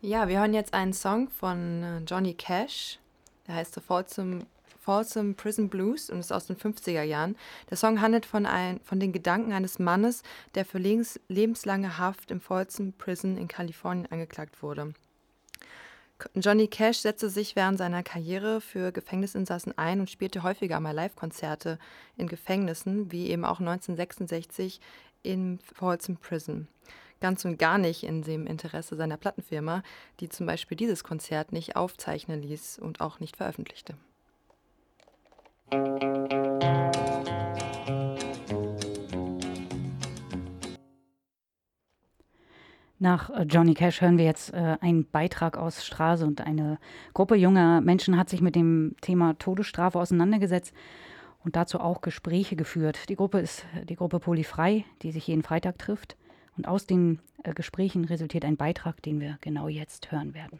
Ja, 0.00 0.28
wir 0.28 0.38
hören 0.38 0.54
jetzt 0.54 0.74
einen 0.74 0.92
Song 0.92 1.28
von 1.28 1.82
äh, 1.82 1.98
Johnny 2.06 2.32
Cash, 2.32 2.98
der 3.46 3.56
heißt 3.56 3.74
The 3.74 3.80
Folsom, 3.80 4.46
Folsom 4.80 5.34
Prison 5.34 5.68
Blues 5.68 6.08
und 6.08 6.20
ist 6.20 6.32
aus 6.32 6.46
den 6.46 6.56
50er 6.56 7.02
Jahren. 7.02 7.36
Der 7.68 7.76
Song 7.76 8.00
handelt 8.00 8.24
von, 8.24 8.46
ein, 8.46 8.80
von 8.84 8.98
den 8.98 9.12
Gedanken 9.12 9.52
eines 9.52 9.78
Mannes, 9.78 10.22
der 10.54 10.64
für 10.64 10.78
lebens, 10.78 11.20
lebenslange 11.28 11.98
Haft 11.98 12.30
im 12.30 12.40
Folsom 12.40 12.94
Prison 12.94 13.36
in 13.36 13.48
Kalifornien 13.48 14.10
angeklagt 14.10 14.62
wurde. 14.62 14.94
Johnny 16.34 16.66
Cash 16.66 16.98
setzte 16.98 17.30
sich 17.30 17.54
während 17.54 17.78
seiner 17.78 18.02
Karriere 18.02 18.60
für 18.60 18.92
Gefängnisinsassen 18.92 19.76
ein 19.78 20.00
und 20.00 20.10
spielte 20.10 20.42
häufiger 20.42 20.80
mal 20.80 20.92
Live-Konzerte 20.92 21.78
in 22.16 22.26
Gefängnissen, 22.26 23.12
wie 23.12 23.28
eben 23.28 23.44
auch 23.44 23.60
1966 23.60 24.80
in 25.22 25.60
Folsom 25.74 26.16
Prison. 26.16 26.68
Ganz 27.20 27.44
und 27.44 27.58
gar 27.58 27.78
nicht 27.78 28.04
in 28.04 28.22
dem 28.22 28.46
Interesse 28.46 28.96
seiner 28.96 29.16
Plattenfirma, 29.16 29.82
die 30.20 30.28
zum 30.28 30.46
Beispiel 30.46 30.76
dieses 30.76 31.02
Konzert 31.02 31.52
nicht 31.52 31.76
aufzeichnen 31.76 32.42
ließ 32.42 32.78
und 32.78 33.00
auch 33.00 33.20
nicht 33.20 33.36
veröffentlichte. 33.36 33.94
Nach 42.98 43.30
äh, 43.30 43.42
Johnny 43.42 43.74
Cash 43.74 44.00
hören 44.00 44.18
wir 44.18 44.24
jetzt 44.24 44.52
äh, 44.52 44.76
einen 44.80 45.08
Beitrag 45.08 45.56
aus 45.56 45.84
Straße 45.84 46.26
und 46.26 46.40
eine 46.40 46.78
Gruppe 47.14 47.36
junger 47.36 47.80
Menschen 47.80 48.16
hat 48.16 48.28
sich 48.28 48.40
mit 48.40 48.56
dem 48.56 48.96
Thema 49.00 49.38
Todesstrafe 49.38 49.98
auseinandergesetzt 50.00 50.74
und 51.44 51.54
dazu 51.54 51.80
auch 51.80 52.00
Gespräche 52.00 52.56
geführt. 52.56 53.08
Die 53.08 53.16
Gruppe 53.16 53.38
ist 53.38 53.64
die 53.88 53.94
Gruppe 53.94 54.18
Polyfrei, 54.18 54.84
die 55.02 55.12
sich 55.12 55.26
jeden 55.26 55.42
Freitag 55.42 55.78
trifft. 55.78 56.16
Und 56.56 56.66
aus 56.66 56.86
den 56.86 57.20
äh, 57.44 57.54
Gesprächen 57.54 58.04
resultiert 58.04 58.44
ein 58.44 58.56
Beitrag, 58.56 59.00
den 59.02 59.20
wir 59.20 59.38
genau 59.40 59.68
jetzt 59.68 60.10
hören 60.10 60.34
werden. 60.34 60.58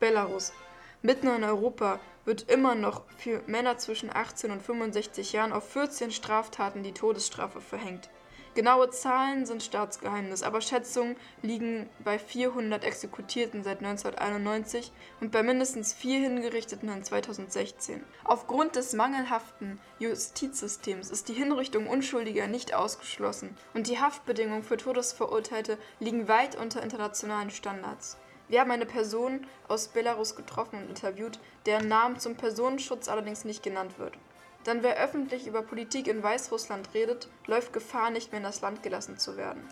Belarus. 0.00 0.52
Mitten 1.00 1.28
in 1.28 1.44
Europa 1.44 2.00
wird 2.24 2.50
immer 2.50 2.74
noch 2.74 3.08
für 3.16 3.42
Männer 3.46 3.78
zwischen 3.78 4.10
18 4.12 4.50
und 4.50 4.62
65 4.62 5.32
Jahren 5.32 5.52
auf 5.52 5.70
14 5.70 6.10
Straftaten 6.10 6.82
die 6.82 6.92
Todesstrafe 6.92 7.60
verhängt. 7.60 8.10
Genaue 8.58 8.90
Zahlen 8.90 9.46
sind 9.46 9.62
Staatsgeheimnis, 9.62 10.42
aber 10.42 10.60
Schätzungen 10.60 11.14
liegen 11.42 11.88
bei 12.02 12.18
400 12.18 12.82
Exekutierten 12.82 13.62
seit 13.62 13.78
1991 13.84 14.90
und 15.20 15.30
bei 15.30 15.44
mindestens 15.44 15.92
vier 15.92 16.18
Hingerichteten 16.18 16.88
in 16.88 17.04
2016. 17.04 18.02
Aufgrund 18.24 18.74
des 18.74 18.94
mangelhaften 18.94 19.78
Justizsystems 20.00 21.12
ist 21.12 21.28
die 21.28 21.34
Hinrichtung 21.34 21.86
Unschuldiger 21.86 22.48
nicht 22.48 22.74
ausgeschlossen 22.74 23.56
und 23.74 23.86
die 23.86 24.00
Haftbedingungen 24.00 24.64
für 24.64 24.76
Todesverurteilte 24.76 25.78
liegen 26.00 26.26
weit 26.26 26.56
unter 26.56 26.82
internationalen 26.82 27.50
Standards. 27.50 28.16
Wir 28.48 28.58
haben 28.60 28.72
eine 28.72 28.86
Person 28.86 29.46
aus 29.68 29.86
Belarus 29.86 30.34
getroffen 30.34 30.82
und 30.82 30.88
interviewt, 30.88 31.38
deren 31.66 31.86
Name 31.86 32.18
zum 32.18 32.34
Personenschutz 32.34 33.06
allerdings 33.06 33.44
nicht 33.44 33.62
genannt 33.62 34.00
wird. 34.00 34.18
Denn 34.66 34.82
wer 34.82 35.02
öffentlich 35.02 35.46
über 35.46 35.62
Politik 35.62 36.06
in 36.08 36.22
Weißrussland 36.22 36.92
redet, 36.94 37.28
läuft 37.46 37.72
Gefahr, 37.72 38.10
nicht 38.10 38.32
mehr 38.32 38.38
in 38.38 38.44
das 38.44 38.60
Land 38.60 38.82
gelassen 38.82 39.18
zu 39.18 39.36
werden. 39.36 39.62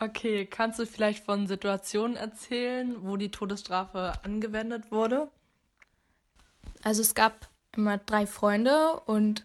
Okay, 0.00 0.46
kannst 0.46 0.78
du 0.78 0.86
vielleicht 0.86 1.24
von 1.24 1.48
Situationen 1.48 2.16
erzählen, 2.16 2.96
wo 3.00 3.16
die 3.16 3.30
Todesstrafe 3.30 4.12
angewendet 4.22 4.92
wurde? 4.92 5.28
Also 6.84 7.02
es 7.02 7.14
gab 7.14 7.48
immer 7.76 7.98
drei 7.98 8.26
Freunde 8.26 9.00
und 9.06 9.44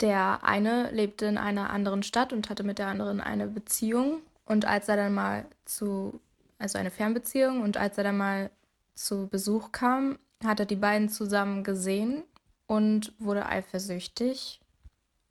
der 0.00 0.44
eine 0.44 0.90
lebte 0.90 1.24
in 1.24 1.38
einer 1.38 1.70
anderen 1.70 2.02
Stadt 2.02 2.34
und 2.34 2.50
hatte 2.50 2.62
mit 2.62 2.78
der 2.78 2.88
anderen 2.88 3.22
eine 3.22 3.46
Beziehung. 3.46 4.20
Und 4.44 4.66
als 4.66 4.88
er 4.88 4.96
dann 4.96 5.14
mal 5.14 5.46
zu, 5.64 6.20
also 6.58 6.78
eine 6.78 6.90
Fernbeziehung, 6.90 7.62
und 7.62 7.78
als 7.78 7.96
er 7.96 8.04
dann 8.04 8.18
mal 8.18 8.50
zu 8.94 9.28
Besuch 9.28 9.72
kam, 9.72 10.18
hat 10.44 10.60
er 10.60 10.66
die 10.66 10.76
beiden 10.76 11.08
zusammen 11.08 11.64
gesehen 11.64 12.24
und 12.66 13.12
wurde 13.18 13.46
eifersüchtig. 13.46 14.60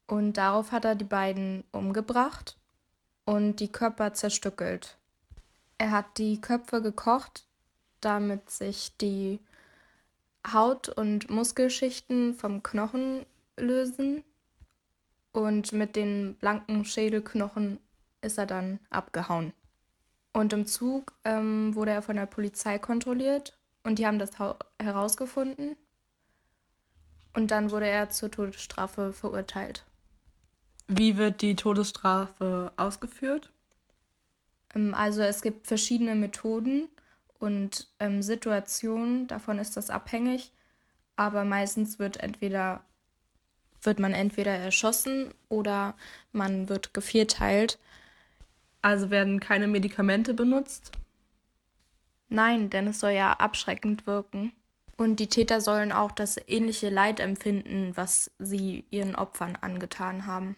Und 0.07 0.33
darauf 0.33 0.71
hat 0.71 0.85
er 0.85 0.95
die 0.95 1.03
beiden 1.03 1.63
umgebracht 1.71 2.57
und 3.25 3.59
die 3.59 3.71
Körper 3.71 4.13
zerstückelt. 4.13 4.97
Er 5.77 5.91
hat 5.91 6.17
die 6.17 6.39
Köpfe 6.39 6.81
gekocht, 6.81 7.45
damit 8.01 8.49
sich 8.49 8.95
die 8.97 9.39
Haut- 10.47 10.89
und 10.89 11.29
Muskelschichten 11.29 12.35
vom 12.35 12.61
Knochen 12.61 13.25
lösen. 13.57 14.23
Und 15.31 15.73
mit 15.73 15.95
den 15.95 16.35
blanken 16.35 16.85
Schädelknochen 16.85 17.79
ist 18.21 18.37
er 18.37 18.45
dann 18.45 18.79
abgehauen. 18.89 19.53
Und 20.33 20.53
im 20.53 20.65
Zug 20.65 21.13
ähm, 21.25 21.75
wurde 21.75 21.91
er 21.91 22.01
von 22.01 22.15
der 22.15 22.25
Polizei 22.25 22.77
kontrolliert 22.77 23.54
und 23.85 23.99
die 23.99 24.05
haben 24.05 24.19
das 24.19 24.31
herausgefunden. 24.81 25.77
Und 27.33 27.51
dann 27.51 27.71
wurde 27.71 27.87
er 27.87 28.09
zur 28.09 28.31
Todesstrafe 28.31 29.13
verurteilt. 29.13 29.85
Wie 30.87 31.17
wird 31.17 31.41
die 31.41 31.55
Todesstrafe 31.55 32.71
ausgeführt? 32.77 33.51
Ähm, 34.73 34.93
also 34.93 35.21
es 35.21 35.41
gibt 35.41 35.67
verschiedene 35.67 36.15
Methoden 36.15 36.87
und 37.39 37.87
ähm, 37.99 38.21
Situationen, 38.21 39.27
davon 39.27 39.59
ist 39.59 39.77
das 39.77 39.89
abhängig. 39.89 40.51
Aber 41.15 41.45
meistens 41.45 41.99
wird 41.99 42.17
entweder 42.17 42.83
wird 43.81 43.99
man 43.99 44.13
entweder 44.13 44.51
erschossen 44.51 45.31
oder 45.47 45.95
man 46.31 46.69
wird 46.69 46.93
gevierteilt. 46.93 47.77
Also 48.81 49.11
werden 49.11 49.39
keine 49.39 49.67
Medikamente 49.67 50.33
benutzt? 50.33 50.91
Nein, 52.29 52.69
denn 52.69 52.87
es 52.87 52.99
soll 52.99 53.11
ja 53.11 53.33
abschreckend 53.33 54.07
wirken. 54.07 54.51
Und 54.97 55.19
die 55.19 55.27
Täter 55.27 55.59
sollen 55.61 55.91
auch 55.91 56.11
das 56.11 56.39
ähnliche 56.47 56.89
Leid 56.89 57.19
empfinden, 57.19 57.91
was 57.95 58.31
sie 58.39 58.85
ihren 58.91 59.15
Opfern 59.15 59.57
angetan 59.59 60.25
haben. 60.25 60.55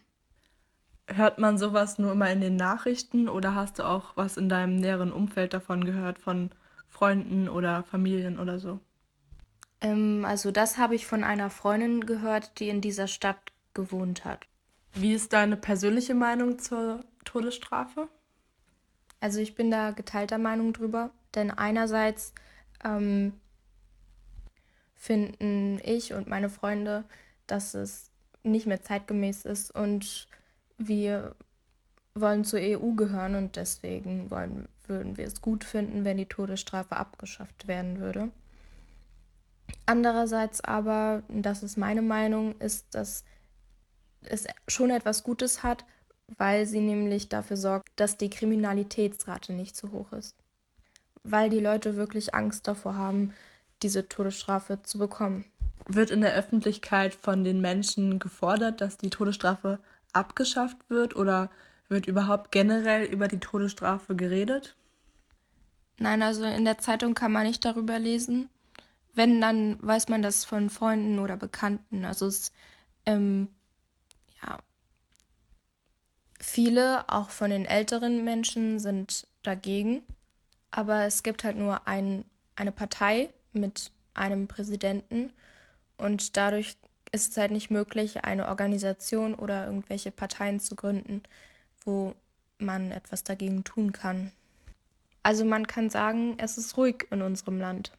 Hört 1.08 1.39
man 1.39 1.58
sowas 1.58 1.97
nur 1.97 2.12
immer 2.12 2.30
in 2.32 2.41
den 2.41 2.56
Nachrichten 2.56 3.30
oder 3.30 3.56
hast 3.56 3.80
du 3.80 3.84
auch 3.84 4.15
was 4.15 4.38
in 4.38 4.49
deinem 4.49 4.75
näheren 4.75 5.12
Umfeld 5.12 5.53
davon 5.53 5.86
gehört, 5.86 6.19
von 6.19 6.51
Freunden 6.89 7.49
oder 7.49 7.84
Familien 7.84 8.38
oder 8.38 8.60
so? 8.60 8.80
Ähm, 9.82 10.25
also 10.25 10.51
das 10.51 10.77
habe 10.77 10.95
ich 10.95 11.08
von 11.08 11.23
einer 11.23 11.49
Freundin 11.49 12.06
gehört, 12.06 12.60
die 12.60 12.69
in 12.69 12.82
dieser 12.82 13.08
Stadt 13.08 13.39
gewohnt 13.73 14.25
hat. 14.25 14.47
Wie 14.93 15.13
ist 15.13 15.34
deine 15.34 15.58
persönliche 15.58 16.15
Meinung 16.15 16.60
zur 16.60 17.03
Todesstrafe? 17.23 18.10
Also 19.19 19.39
ich 19.39 19.56
bin 19.56 19.71
da 19.71 19.91
geteilter 19.91 20.38
Meinung 20.38 20.73
drüber, 20.73 21.12
denn 21.38 21.52
einerseits 21.52 22.34
ähm, 22.84 23.34
finden 24.95 25.80
ich 25.84 26.13
und 26.13 26.28
meine 26.28 26.50
Freunde, 26.50 27.06
dass 27.45 27.73
es 27.73 28.12
nicht 28.43 28.65
mehr 28.65 28.82
zeitgemäß 28.82 29.45
ist 29.45 29.73
und 29.73 30.28
wir 30.78 31.36
wollen 32.15 32.43
zur 32.43 32.60
EU 32.60 32.93
gehören 32.93 33.36
und 33.36 33.56
deswegen 33.56 34.32
wollen, 34.32 34.67
würden 34.88 35.17
wir 35.17 35.26
es 35.26 35.41
gut 35.41 35.63
finden, 35.63 36.04
wenn 36.04 36.17
die 36.17 36.26
Todesstrafe 36.26 36.97
abgeschafft 36.97 37.67
werden 37.67 38.00
würde. 38.00 38.32
Andererseits 39.86 40.62
aber, 40.62 41.23
das 41.30 41.63
ist 41.63 41.78
meine 41.78 42.02
Meinung, 42.02 42.58
ist, 42.60 42.95
dass 42.95 43.23
es 44.21 44.47
schon 44.67 44.89
etwas 44.89 45.23
Gutes 45.23 45.63
hat, 45.63 45.86
weil 46.38 46.65
sie 46.65 46.82
nämlich 46.82 47.30
dafür 47.30 47.58
sorgt, 47.58 47.89
dass 47.95 48.17
die 48.17 48.30
Kriminalitätsrate 48.30 49.54
nicht 49.54 49.76
zu 49.76 49.91
hoch 49.91 50.12
ist. 50.13 50.36
Weil 51.29 51.49
die 51.49 51.59
Leute 51.59 51.95
wirklich 51.95 52.33
Angst 52.33 52.67
davor 52.67 52.95
haben, 52.95 53.33
diese 53.83 54.07
Todesstrafe 54.07 54.81
zu 54.83 54.97
bekommen. 54.97 55.45
Wird 55.87 56.09
in 56.09 56.21
der 56.21 56.33
Öffentlichkeit 56.33 57.13
von 57.13 57.43
den 57.43 57.61
Menschen 57.61 58.19
gefordert, 58.19 58.81
dass 58.81 58.97
die 58.97 59.09
Todesstrafe 59.09 59.79
abgeschafft 60.13 60.77
wird 60.89 61.15
oder 61.15 61.49
wird 61.89 62.07
überhaupt 62.07 62.51
generell 62.51 63.05
über 63.05 63.27
die 63.27 63.39
Todesstrafe 63.39 64.15
geredet? 64.15 64.75
Nein, 65.99 66.21
also 66.21 66.43
in 66.43 66.65
der 66.65 66.77
Zeitung 66.77 67.13
kann 67.13 67.31
man 67.31 67.47
nicht 67.47 67.63
darüber 67.65 67.97
lesen. 67.99 68.49
Wenn, 69.13 69.41
dann 69.41 69.77
weiß 69.81 70.09
man 70.09 70.21
das 70.21 70.45
von 70.45 70.69
Freunden 70.69 71.19
oder 71.19 71.37
Bekannten. 71.37 72.05
Also 72.05 72.27
es, 72.27 72.51
ähm, 73.05 73.47
ja, 74.43 74.59
viele, 76.39 77.09
auch 77.09 77.29
von 77.31 77.49
den 77.49 77.65
älteren 77.65 78.23
Menschen, 78.23 78.79
sind 78.79 79.27
dagegen. 79.41 80.03
Aber 80.71 81.06
es 81.06 81.23
gibt 81.23 81.43
halt 81.43 81.58
nur 81.58 81.88
ein, 81.88 82.25
eine 82.56 82.71
Partei, 82.71 83.30
mit 83.53 83.91
einem 84.13 84.47
Präsidenten 84.47 85.32
und 85.97 86.38
dadurch 86.38 86.77
ist 87.12 87.32
es 87.32 87.38
halt 87.38 87.51
nicht 87.51 87.71
möglich, 87.71 88.23
eine 88.23 88.47
Organisation 88.47 89.34
oder 89.36 89.65
irgendwelche 89.65 90.12
Parteien 90.12 90.60
zu 90.60 90.75
gründen, 90.75 91.23
wo 91.84 92.13
man 92.60 92.91
etwas 92.91 93.23
dagegen 93.23 93.63
tun 93.63 93.91
kann. 93.91 94.32
Also 95.23 95.45
man 95.45 95.67
kann 95.67 95.89
sagen, 95.89 96.36
es 96.38 96.58
ist 96.58 96.77
ruhig 96.77 97.08
in 97.12 97.21
unserem 97.21 97.60
Land. 97.60 97.91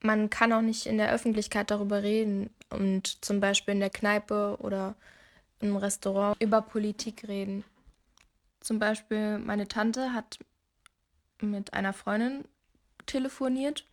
Man 0.00 0.30
kann 0.30 0.52
auch 0.52 0.60
nicht 0.60 0.86
in 0.86 0.98
der 0.98 1.12
Öffentlichkeit 1.12 1.70
darüber 1.70 2.02
reden 2.02 2.50
und 2.70 3.24
zum 3.24 3.40
Beispiel 3.40 3.74
in 3.74 3.80
der 3.80 3.90
Kneipe 3.90 4.56
oder 4.60 4.94
im 5.60 5.76
Restaurant 5.76 6.40
über 6.40 6.62
Politik 6.62 7.26
reden. 7.26 7.64
Zum 8.60 8.78
Beispiel 8.78 9.38
meine 9.38 9.66
Tante 9.66 10.12
hat 10.12 10.38
mit 11.42 11.74
einer 11.74 11.92
Freundin 11.92 12.44
telefoniert 13.06 13.84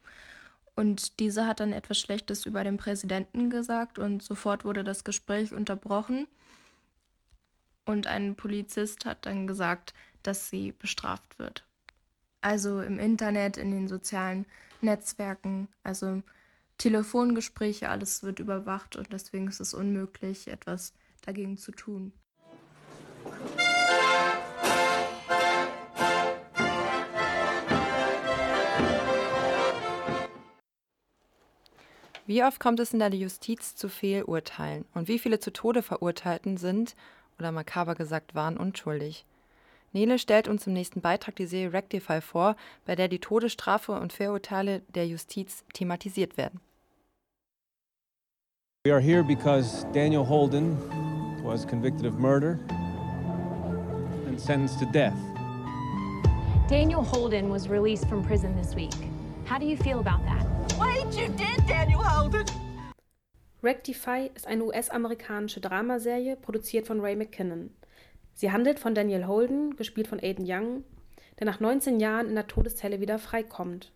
und 0.76 1.20
diese 1.20 1.48
hat 1.48 1.62
dann 1.62 1.72
etwas 1.72 2.00
Schlechtes 2.00 2.46
über 2.46 2.64
den 2.64 2.78
Präsidenten 2.78 3.50
gesagt 3.50 3.98
und 3.98 4.22
sofort 4.22 4.66
wurde 4.66 4.84
das 4.84 5.04
Gespräch 5.06 5.54
unterbrochen. 5.54 6.28
Und 7.86 8.08
ein 8.08 8.36
Polizist 8.36 9.06
hat 9.06 9.26
dann 9.26 9.48
gesagt, 9.48 9.94
dass 10.24 10.50
sie 10.50 10.74
bestraft 10.74 11.40
wird. 11.40 11.66
Also 12.42 12.82
im 12.82 13.00
Internet, 13.00 13.58
in 13.58 13.72
den 13.72 13.88
sozialen 13.88 14.46
Netzwerken, 14.82 15.70
also 15.84 16.22
Telefongespräche, 16.78 17.90
alles 17.90 18.22
wird 18.24 18.40
überwacht 18.40 18.98
und 18.98 19.14
deswegen 19.14 19.48
ist 19.48 19.62
es 19.62 19.74
unmöglich, 19.74 20.48
etwas 20.50 20.94
dagegen 21.22 21.58
zu 21.58 21.72
tun. 21.72 22.12
Wie 32.28 32.44
oft 32.44 32.60
kommt 32.60 32.80
es 32.80 32.92
in 32.92 33.00
der 33.00 33.14
Justiz 33.14 33.76
zu 33.76 33.88
Fehlurteilen 33.88 34.86
und 34.96 35.08
wie 35.08 35.20
viele 35.20 35.40
zu 35.40 35.54
Tode 35.54 35.84
verurteilten 35.84 36.58
sind 36.58 36.96
oder 37.38 37.52
makaber 37.52 37.94
gesagt 37.94 38.34
waren 38.34 38.58
unschuldig. 38.58 39.26
Nele 39.94 40.18
stellt 40.18 40.48
uns 40.48 40.66
im 40.66 40.74
nächsten 40.74 41.02
Beitrag 41.02 41.36
die 41.36 41.46
Serie 41.46 41.72
Rectify 41.72 42.22
vor, 42.22 42.56
bei 42.86 42.96
der 42.96 43.10
die 43.10 43.20
Todesstrafe 43.20 43.92
und 43.94 44.12
Vorurteile 44.12 44.82
der 44.96 45.08
Justiz 45.08 45.64
thematisiert 45.74 46.36
werden. 46.36 46.60
We 48.86 48.92
are 48.92 49.02
here 49.02 49.24
because 49.24 49.86
Daniel 49.94 50.28
Holden 50.28 50.78
was 51.44 51.66
convicted 51.66 52.06
of 52.06 52.18
murder 52.18 52.60
and 54.28 54.40
sentenced 54.40 54.80
to 54.80 54.86
death. 54.92 55.14
Daniel 56.68 57.04
Holden 57.04 57.52
was 57.52 57.70
released 57.70 58.08
from 58.10 58.24
prison 58.24 58.56
this 58.56 58.76
week. 58.76 58.96
How 59.48 59.60
do 59.60 59.66
you 59.66 59.78
feel 59.78 60.00
about 60.00 60.26
that? 60.26 60.55
Wait, 60.78 61.14
you 61.14 61.28
did, 61.30 61.70
Daniel 61.70 62.00
Holden! 62.00 62.46
Rectify 63.64 64.30
ist 64.36 64.46
eine 64.46 64.66
US-amerikanische 64.66 65.62
Dramaserie, 65.62 66.36
produziert 66.36 66.86
von 66.86 67.00
Ray 67.00 67.16
McKinnon. 67.16 67.72
Sie 68.34 68.52
handelt 68.52 68.80
von 68.80 68.94
Daniel 68.94 69.26
Holden, 69.26 69.78
gespielt 69.78 70.08
von 70.08 70.20
Aiden 70.20 70.46
Young, 70.46 70.84
der 71.40 71.46
nach 71.46 71.62
19 71.62 72.00
Jahren 72.00 72.28
in 72.28 72.36
der 72.36 72.48
Todeszelle 72.48 73.00
wieder 73.00 73.20
freikommt. 73.20 73.94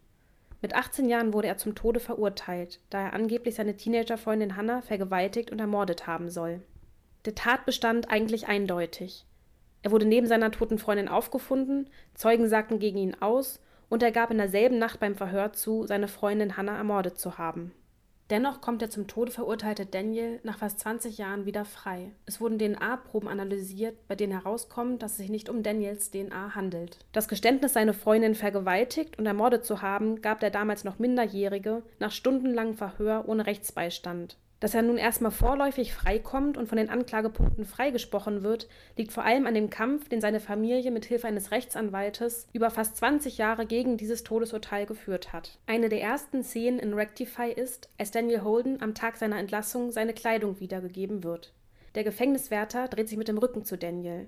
Mit 0.61 0.73
18 0.73 1.09
Jahren 1.09 1.33
wurde 1.33 1.47
er 1.47 1.57
zum 1.57 1.75
Tode 1.75 1.99
verurteilt, 1.99 2.79
da 2.89 3.01
er 3.01 3.13
angeblich 3.13 3.55
seine 3.55 3.75
Teenagerfreundin 3.75 4.55
Hannah 4.55 4.81
vergewaltigt 4.81 5.51
und 5.51 5.59
ermordet 5.59 6.07
haben 6.07 6.29
soll. 6.29 6.61
Der 7.25 7.35
Tatbestand 7.35 8.09
eigentlich 8.09 8.47
eindeutig. 8.47 9.25
Er 9.81 9.91
wurde 9.91 10.05
neben 10.05 10.27
seiner 10.27 10.51
toten 10.51 10.79
Freundin 10.79 11.09
aufgefunden, 11.09 11.89
Zeugen 12.13 12.47
sagten 12.47 12.79
gegen 12.79 12.97
ihn 12.97 13.15
aus 13.21 13.59
und 13.89 14.03
er 14.03 14.11
gab 14.11 14.31
in 14.31 14.37
derselben 14.37 14.77
Nacht 14.77 14.99
beim 14.99 15.15
Verhör 15.15 15.53
zu, 15.53 15.85
seine 15.85 16.07
Freundin 16.07 16.57
Hannah 16.57 16.77
ermordet 16.77 17.19
zu 17.19 17.37
haben. 17.37 17.73
Dennoch 18.29 18.61
kommt 18.61 18.83
der 18.83 18.91
zum 18.91 19.07
Tode 19.07 19.31
verurteilte 19.31 19.87
Daniel 19.87 20.39
nach 20.43 20.59
fast 20.59 20.79
20 20.81 21.17
Jahren 21.17 21.47
wieder 21.47 21.65
frei. 21.65 22.11
Es 22.27 22.39
wurden 22.39 22.59
DNA-Proben 22.59 23.27
analysiert, 23.27 24.07
bei 24.07 24.13
denen 24.13 24.33
herauskommt, 24.33 25.01
dass 25.01 25.13
es 25.13 25.17
sich 25.17 25.29
nicht 25.29 25.49
um 25.49 25.63
Daniels 25.63 26.11
DNA 26.11 26.53
handelt. 26.53 26.99
Das 27.11 27.27
Geständnis, 27.27 27.73
seine 27.73 27.93
Freundin 27.93 28.35
vergewaltigt 28.35 29.17
und 29.17 29.25
ermordet 29.25 29.65
zu 29.65 29.81
haben, 29.81 30.21
gab 30.21 30.41
der 30.41 30.51
damals 30.51 30.83
noch 30.83 30.99
Minderjährige 30.99 31.81
nach 31.97 32.11
stundenlangem 32.11 32.75
Verhör 32.75 33.23
ohne 33.27 33.47
Rechtsbeistand. 33.47 34.37
Dass 34.59 34.73
er 34.73 34.81
nun 34.81 34.97
erstmal 34.97 35.31
vorläufig 35.31 35.93
freikommt 35.93 36.57
und 36.57 36.67
von 36.67 36.77
den 36.77 36.89
Anklagepunkten 36.89 37.65
freigesprochen 37.65 38.43
wird, 38.43 38.67
liegt 38.97 39.13
vor 39.13 39.23
allem 39.23 39.47
an 39.47 39.53
dem 39.53 39.69
Kampf, 39.69 40.09
den 40.09 40.19
seine 40.19 40.41
Familie 40.41 40.91
mit 40.91 41.05
Hilfe 41.05 41.27
eines 41.27 41.51
Rechtsanwaltes 41.51 42.47
über 42.51 42.69
fast 42.69 42.97
20 42.97 43.37
Jahre 43.37 43.65
gegen 43.65 43.95
dieses 43.95 44.23
Todesurteil 44.23 44.85
geführt 44.85 45.31
hat. 45.31 45.57
Eine 45.65 45.87
der 45.87 46.01
ersten 46.01 46.43
Szenen 46.43 46.79
in 46.79 46.93
Rectify 46.93 47.51
ist, 47.51 47.89
als 47.97 48.11
Daniel 48.11 48.41
Holden 48.41 48.81
am 48.81 48.95
Tag 48.95 49.15
seiner 49.15 49.39
Entlassung 49.39 49.91
seine 49.91 50.13
Kleidung 50.13 50.59
wiedergegeben 50.59 51.23
wird. 51.23 51.53
Der 51.95 52.03
Gefängniswärter 52.03 52.89
dreht 52.89 53.07
sich 53.07 53.17
mit 53.17 53.29
dem 53.29 53.37
Rücken 53.37 53.63
zu 53.63 53.77
Daniel. 53.77 54.27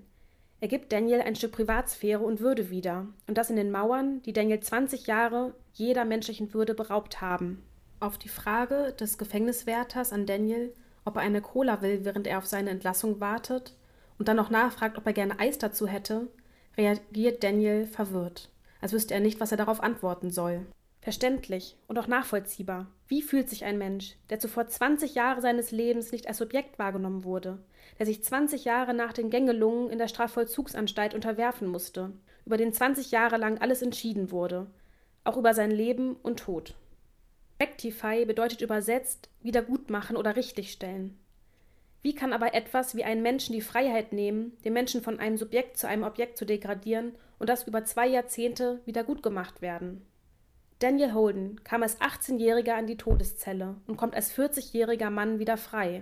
Er 0.61 0.67
gibt 0.67 0.93
Daniel 0.93 1.21
ein 1.21 1.35
Stück 1.35 1.51
Privatsphäre 1.53 2.23
und 2.23 2.39
Würde 2.39 2.69
wieder, 2.69 3.07
und 3.27 3.37
das 3.37 3.49
in 3.49 3.55
den 3.55 3.71
Mauern, 3.71 4.21
die 4.21 4.33
Daniel 4.33 4.59
20 4.59 5.07
Jahre 5.07 5.55
jeder 5.73 6.05
menschlichen 6.05 6.53
Würde 6.53 6.73
beraubt 6.73 7.19
haben. 7.19 7.63
Auf 8.01 8.17
die 8.17 8.29
Frage 8.29 8.93
des 8.99 9.19
Gefängniswärters 9.19 10.11
an 10.11 10.25
Daniel, 10.25 10.73
ob 11.05 11.17
er 11.17 11.21
eine 11.21 11.39
Cola 11.39 11.83
will, 11.83 12.03
während 12.03 12.25
er 12.25 12.39
auf 12.39 12.47
seine 12.47 12.71
Entlassung 12.71 13.19
wartet, 13.19 13.75
und 14.17 14.27
dann 14.27 14.37
noch 14.37 14.49
nachfragt, 14.49 14.97
ob 14.97 15.05
er 15.05 15.13
gerne 15.13 15.39
Eis 15.39 15.59
dazu 15.59 15.85
hätte, 15.85 16.27
reagiert 16.75 17.43
Daniel 17.43 17.85
verwirrt, 17.85 18.49
als 18.81 18.91
wüsste 18.91 19.13
er 19.13 19.19
nicht, 19.19 19.39
was 19.39 19.51
er 19.51 19.57
darauf 19.57 19.83
antworten 19.83 20.31
soll. 20.31 20.65
Verständlich 20.99 21.77
und 21.87 21.99
auch 21.99 22.07
nachvollziehbar. 22.07 22.87
Wie 23.07 23.21
fühlt 23.21 23.51
sich 23.51 23.65
ein 23.65 23.77
Mensch, 23.77 24.15
der 24.31 24.39
zuvor 24.39 24.67
20 24.67 25.13
Jahre 25.13 25.41
seines 25.41 25.69
Lebens 25.69 26.11
nicht 26.11 26.27
als 26.27 26.39
Subjekt 26.39 26.79
wahrgenommen 26.79 27.23
wurde, 27.23 27.59
der 27.99 28.07
sich 28.07 28.23
20 28.23 28.65
Jahre 28.65 28.95
nach 28.95 29.13
den 29.13 29.29
Gängelungen 29.29 29.91
in 29.91 29.99
der 29.99 30.07
Strafvollzugsanstalt 30.07 31.13
unterwerfen 31.13 31.67
musste, 31.67 32.13
über 32.47 32.57
den 32.57 32.73
20 32.73 33.11
Jahre 33.11 33.37
lang 33.37 33.59
alles 33.59 33.83
entschieden 33.83 34.31
wurde, 34.31 34.65
auch 35.23 35.37
über 35.37 35.53
sein 35.53 35.69
Leben 35.69 36.15
und 36.23 36.39
Tod? 36.39 36.73
Rectify 37.61 38.25
bedeutet 38.25 38.61
übersetzt 38.61 39.29
wiedergutmachen 39.43 40.17
oder 40.17 40.35
richtigstellen. 40.35 41.19
Wie 42.01 42.15
kann 42.15 42.33
aber 42.33 42.55
etwas 42.55 42.95
wie 42.95 43.03
einen 43.03 43.21
Menschen 43.21 43.53
die 43.53 43.61
Freiheit 43.61 44.13
nehmen, 44.13 44.57
den 44.65 44.73
Menschen 44.73 45.03
von 45.03 45.19
einem 45.19 45.37
Subjekt 45.37 45.77
zu 45.77 45.87
einem 45.87 46.01
Objekt 46.01 46.39
zu 46.39 46.45
degradieren 46.45 47.13
und 47.37 47.49
das 47.49 47.67
über 47.67 47.85
zwei 47.85 48.07
Jahrzehnte 48.07 48.81
wiedergutgemacht 48.85 49.61
werden? 49.61 50.03
Daniel 50.79 51.13
Holden 51.13 51.63
kam 51.63 51.83
als 51.83 52.01
18-Jähriger 52.01 52.79
in 52.79 52.87
die 52.87 52.97
Todeszelle 52.97 53.75
und 53.85 53.95
kommt 53.95 54.15
als 54.15 54.35
40-jähriger 54.35 55.11
Mann 55.11 55.37
wieder 55.37 55.57
frei. 55.57 56.01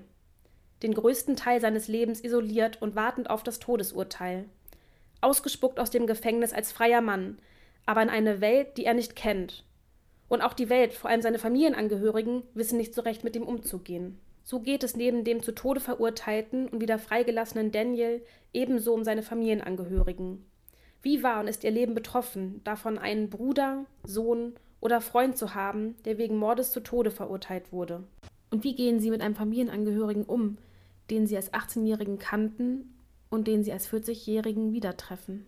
Den 0.81 0.93
größten 0.93 1.35
Teil 1.35 1.59
seines 1.59 1.89
Lebens 1.89 2.23
isoliert 2.23 2.81
und 2.81 2.95
wartend 2.95 3.29
auf 3.29 3.43
das 3.43 3.59
Todesurteil. 3.59 4.45
Ausgespuckt 5.19 5.81
aus 5.81 5.91
dem 5.91 6.07
Gefängnis 6.07 6.53
als 6.53 6.71
freier 6.71 7.01
Mann, 7.01 7.37
aber 7.85 8.01
in 8.01 8.09
eine 8.09 8.39
Welt, 8.39 8.77
die 8.77 8.85
er 8.85 8.93
nicht 8.93 9.17
kennt 9.17 9.65
und 10.29 10.41
auch 10.41 10.53
die 10.53 10.69
Welt, 10.69 10.93
vor 10.93 11.09
allem 11.09 11.21
seine 11.21 11.39
Familienangehörigen, 11.39 12.43
wissen 12.53 12.77
nicht 12.77 12.93
so 12.93 13.01
recht 13.01 13.23
mit 13.23 13.35
ihm 13.35 13.43
umzugehen. 13.43 14.19
So 14.43 14.59
geht 14.61 14.83
es 14.83 14.95
neben 14.95 15.23
dem 15.23 15.43
zu 15.43 15.51
Tode 15.51 15.79
verurteilten 15.79 16.69
und 16.69 16.81
wieder 16.81 16.97
freigelassenen 16.97 17.71
Daniel 17.71 18.23
ebenso 18.53 18.93
um 18.93 19.03
seine 19.03 19.21
Familienangehörigen. 19.21 20.45
Wie 21.01 21.23
war 21.23 21.39
und 21.39 21.47
ist 21.47 21.63
ihr 21.63 21.71
Leben 21.71 21.93
betroffen, 21.93 22.61
davon 22.63 22.97
einen 22.97 23.29
Bruder, 23.29 23.85
Sohn 24.03 24.53
oder 24.81 25.01
Freund 25.01 25.37
zu 25.37 25.55
haben, 25.55 25.95
der 26.05 26.17
wegen 26.17 26.37
Mordes 26.37 26.71
zu 26.71 26.79
Tode 26.79 27.11
verurteilt 27.11 27.71
wurde? 27.71 28.03
Und 28.51 28.63
wie 28.63 28.75
gehen 28.75 28.99
sie 28.99 29.11
mit 29.11 29.21
einem 29.21 29.35
Familienangehörigen 29.35 30.25
um, 30.25 30.57
den 31.09 31.27
sie 31.27 31.35
als 31.35 31.53
18-Jährigen 31.53 32.17
kannten 32.17 32.95
und 33.29 33.47
den 33.47 33.63
sie 33.63 33.71
als 33.71 33.89
40-Jährigen 33.89 34.73
wieder 34.73 34.97
treffen? 34.97 35.45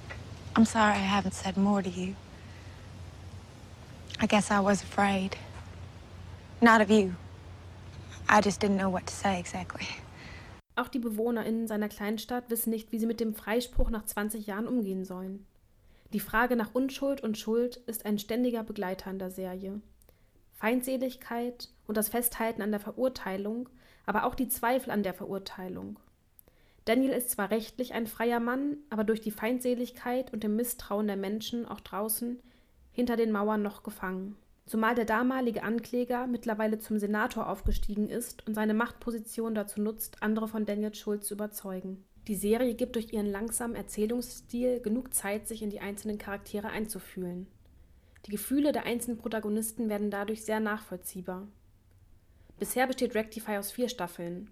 I'm 0.55 0.65
sorry 0.65 0.93
I 0.93 1.09
haven't 1.09 1.33
said 1.33 1.57
more 1.57 1.81
to 1.81 1.89
you. 1.89 2.13
I 4.23 4.27
guess 4.27 4.51
I 4.51 4.59
was 4.59 4.83
afraid. 4.83 5.35
Not 6.61 6.79
of 6.79 6.91
you. 6.91 7.15
I 8.29 8.39
just 8.39 8.61
didn't 8.61 8.77
know 8.77 8.91
what 8.91 9.07
to 9.07 9.13
say 9.13 9.39
exactly. 9.39 9.87
Auch 10.75 10.89
die 10.89 10.99
BewohnerInnen 10.99 11.67
seiner 11.67 11.89
Kleinstadt 11.89 12.51
wissen 12.51 12.69
nicht, 12.69 12.91
wie 12.91 12.99
sie 12.99 13.07
mit 13.07 13.19
dem 13.19 13.33
Freispruch 13.33 13.89
nach 13.89 14.05
20 14.05 14.45
Jahren 14.45 14.67
umgehen 14.67 15.05
sollen. 15.05 15.47
Die 16.13 16.19
Frage 16.19 16.55
nach 16.55 16.75
Unschuld 16.75 17.21
und 17.21 17.39
Schuld 17.39 17.77
ist 17.87 18.05
ein 18.05 18.19
ständiger 18.19 18.63
Begleiter 18.63 19.09
in 19.09 19.17
der 19.17 19.31
Serie. 19.31 19.81
Feindseligkeit 20.53 21.69
und 21.87 21.97
das 21.97 22.09
Festhalten 22.09 22.61
an 22.61 22.69
der 22.69 22.79
Verurteilung, 22.79 23.69
aber 24.05 24.25
auch 24.25 24.35
die 24.35 24.49
Zweifel 24.49 24.91
an 24.91 25.01
der 25.01 25.15
Verurteilung. 25.15 25.97
Daniel 26.85 27.11
ist 27.11 27.31
zwar 27.31 27.49
rechtlich 27.49 27.93
ein 27.93 28.05
freier 28.05 28.39
Mann, 28.39 28.77
aber 28.91 29.03
durch 29.03 29.21
die 29.21 29.31
Feindseligkeit 29.31 30.31
und 30.31 30.43
dem 30.43 30.55
Misstrauen 30.55 31.07
der 31.07 31.17
Menschen 31.17 31.67
auch 31.67 31.79
draußen 31.79 32.39
hinter 32.91 33.15
den 33.15 33.31
Mauern 33.31 33.61
noch 33.61 33.83
gefangen. 33.83 34.35
Zumal 34.65 34.95
der 34.95 35.05
damalige 35.05 35.63
Ankläger 35.63 36.27
mittlerweile 36.27 36.79
zum 36.79 36.97
Senator 36.97 37.49
aufgestiegen 37.49 38.09
ist 38.09 38.47
und 38.47 38.53
seine 38.53 38.73
Machtposition 38.73 39.55
dazu 39.55 39.81
nutzt, 39.81 40.21
andere 40.21 40.47
von 40.47 40.65
Daniels 40.65 40.97
Schuld 40.97 41.23
zu 41.23 41.33
überzeugen. 41.33 42.05
Die 42.27 42.35
Serie 42.35 42.75
gibt 42.75 42.95
durch 42.95 43.11
ihren 43.11 43.25
langsamen 43.25 43.75
Erzählungsstil 43.75 44.79
genug 44.79 45.13
Zeit, 45.13 45.47
sich 45.47 45.63
in 45.63 45.71
die 45.71 45.79
einzelnen 45.79 46.19
Charaktere 46.19 46.69
einzufühlen. 46.69 47.47
Die 48.27 48.31
Gefühle 48.31 48.71
der 48.71 48.85
einzelnen 48.85 49.17
Protagonisten 49.17 49.89
werden 49.89 50.11
dadurch 50.11 50.43
sehr 50.43 50.59
nachvollziehbar. 50.59 51.47
Bisher 52.59 52.85
besteht 52.85 53.15
Rectify 53.15 53.57
aus 53.57 53.71
vier 53.71 53.89
Staffeln, 53.89 54.51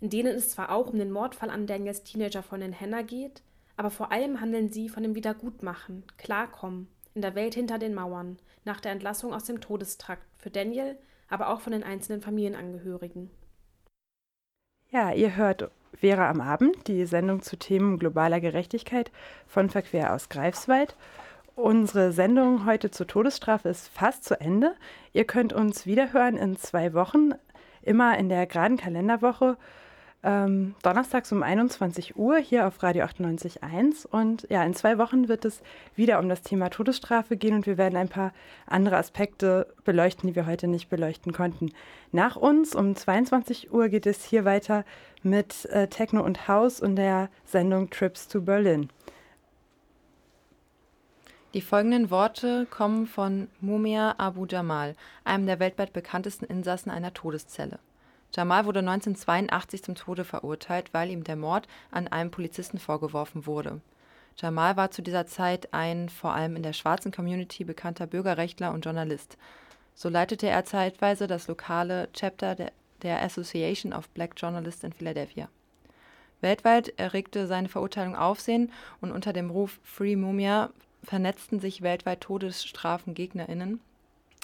in 0.00 0.08
denen 0.08 0.34
es 0.34 0.48
zwar 0.48 0.72
auch 0.72 0.88
um 0.88 0.98
den 0.98 1.10
Mordfall 1.10 1.50
an 1.50 1.66
Daniels 1.66 2.02
Teenager 2.02 2.42
von 2.42 2.60
den 2.60 2.78
Hannah 2.78 3.02
geht, 3.02 3.42
aber 3.76 3.90
vor 3.90 4.10
allem 4.10 4.40
handeln 4.40 4.72
sie 4.72 4.88
von 4.88 5.02
dem 5.02 5.14
Wiedergutmachen, 5.14 6.04
Klarkommen 6.16 6.88
in 7.16 7.22
der 7.22 7.34
Welt 7.34 7.54
hinter 7.54 7.78
den 7.78 7.94
Mauern, 7.94 8.36
nach 8.64 8.78
der 8.80 8.92
Entlassung 8.92 9.32
aus 9.32 9.44
dem 9.44 9.60
Todestrakt 9.60 10.22
für 10.36 10.50
Daniel, 10.50 10.96
aber 11.28 11.48
auch 11.48 11.60
von 11.60 11.72
den 11.72 11.82
einzelnen 11.82 12.20
Familienangehörigen. 12.20 13.30
Ja, 14.90 15.12
ihr 15.12 15.34
hört 15.34 15.70
Vera 15.94 16.30
am 16.30 16.42
Abend, 16.42 16.86
die 16.86 17.06
Sendung 17.06 17.40
zu 17.40 17.56
Themen 17.56 17.98
globaler 17.98 18.38
Gerechtigkeit 18.38 19.10
von 19.46 19.70
Verquer 19.70 20.12
aus 20.12 20.28
Greifswald. 20.28 20.94
Unsere 21.56 22.12
Sendung 22.12 22.66
heute 22.66 22.90
zur 22.90 23.06
Todesstrafe 23.06 23.70
ist 23.70 23.88
fast 23.88 24.24
zu 24.24 24.38
Ende. 24.38 24.76
Ihr 25.14 25.24
könnt 25.24 25.54
uns 25.54 25.86
wiederhören 25.86 26.36
in 26.36 26.56
zwei 26.56 26.92
Wochen, 26.92 27.30
immer 27.80 28.18
in 28.18 28.28
der 28.28 28.46
geraden 28.46 28.76
Kalenderwoche 28.76 29.56
ähm, 30.26 30.74
donnerstags 30.82 31.30
um 31.30 31.42
21 31.42 32.16
Uhr 32.16 32.38
hier 32.38 32.66
auf 32.66 32.82
Radio 32.82 33.04
98.1. 33.04 34.06
Und 34.06 34.46
ja, 34.50 34.64
in 34.64 34.74
zwei 34.74 34.98
Wochen 34.98 35.28
wird 35.28 35.44
es 35.44 35.62
wieder 35.94 36.18
um 36.18 36.28
das 36.28 36.42
Thema 36.42 36.68
Todesstrafe 36.68 37.36
gehen 37.36 37.54
und 37.54 37.66
wir 37.66 37.78
werden 37.78 37.96
ein 37.96 38.08
paar 38.08 38.32
andere 38.66 38.96
Aspekte 38.96 39.72
beleuchten, 39.84 40.28
die 40.28 40.34
wir 40.34 40.46
heute 40.46 40.66
nicht 40.66 40.88
beleuchten 40.88 41.32
konnten. 41.32 41.70
Nach 42.10 42.34
uns 42.34 42.74
um 42.74 42.96
22 42.96 43.72
Uhr 43.72 43.88
geht 43.88 44.06
es 44.06 44.24
hier 44.24 44.44
weiter 44.44 44.84
mit 45.22 45.64
äh, 45.66 45.86
Techno 45.86 46.22
und 46.22 46.48
House 46.48 46.80
und 46.80 46.96
der 46.96 47.30
Sendung 47.44 47.88
Trips 47.88 48.26
to 48.26 48.42
Berlin. 48.42 48.90
Die 51.54 51.60
folgenden 51.62 52.10
Worte 52.10 52.66
kommen 52.68 53.06
von 53.06 53.48
Mumia 53.60 54.16
Abu 54.18 54.44
Jamal, 54.46 54.96
einem 55.24 55.46
der 55.46 55.60
weltweit 55.60 55.92
bekanntesten 55.92 56.44
Insassen 56.44 56.90
einer 56.90 57.14
Todeszelle. 57.14 57.78
Jamal 58.36 58.66
wurde 58.66 58.80
1982 58.80 59.82
zum 59.82 59.94
Tode 59.94 60.24
verurteilt, 60.24 60.92
weil 60.92 61.10
ihm 61.10 61.24
der 61.24 61.36
Mord 61.36 61.66
an 61.90 62.06
einem 62.06 62.30
Polizisten 62.30 62.78
vorgeworfen 62.78 63.46
wurde. 63.46 63.80
Jamal 64.36 64.76
war 64.76 64.90
zu 64.90 65.00
dieser 65.00 65.26
Zeit 65.26 65.72
ein 65.72 66.10
vor 66.10 66.34
allem 66.34 66.54
in 66.54 66.62
der 66.62 66.74
schwarzen 66.74 67.12
Community 67.12 67.64
bekannter 67.64 68.06
Bürgerrechtler 68.06 68.74
und 68.74 68.84
Journalist. 68.84 69.38
So 69.94 70.10
leitete 70.10 70.48
er 70.48 70.66
zeitweise 70.66 71.26
das 71.26 71.48
lokale 71.48 72.10
Chapter 72.12 72.54
der, 72.54 72.72
der 73.00 73.22
Association 73.22 73.94
of 73.94 74.10
Black 74.10 74.32
Journalists 74.36 74.84
in 74.84 74.92
Philadelphia. 74.92 75.48
Weltweit 76.42 76.92
erregte 76.98 77.46
seine 77.46 77.70
Verurteilung 77.70 78.14
Aufsehen 78.14 78.70
und 79.00 79.12
unter 79.12 79.32
dem 79.32 79.48
Ruf 79.48 79.80
Free 79.82 80.16
Mumia 80.16 80.68
vernetzten 81.02 81.58
sich 81.58 81.80
weltweit 81.80 82.20
Todesstrafengegner*innen. 82.20 83.80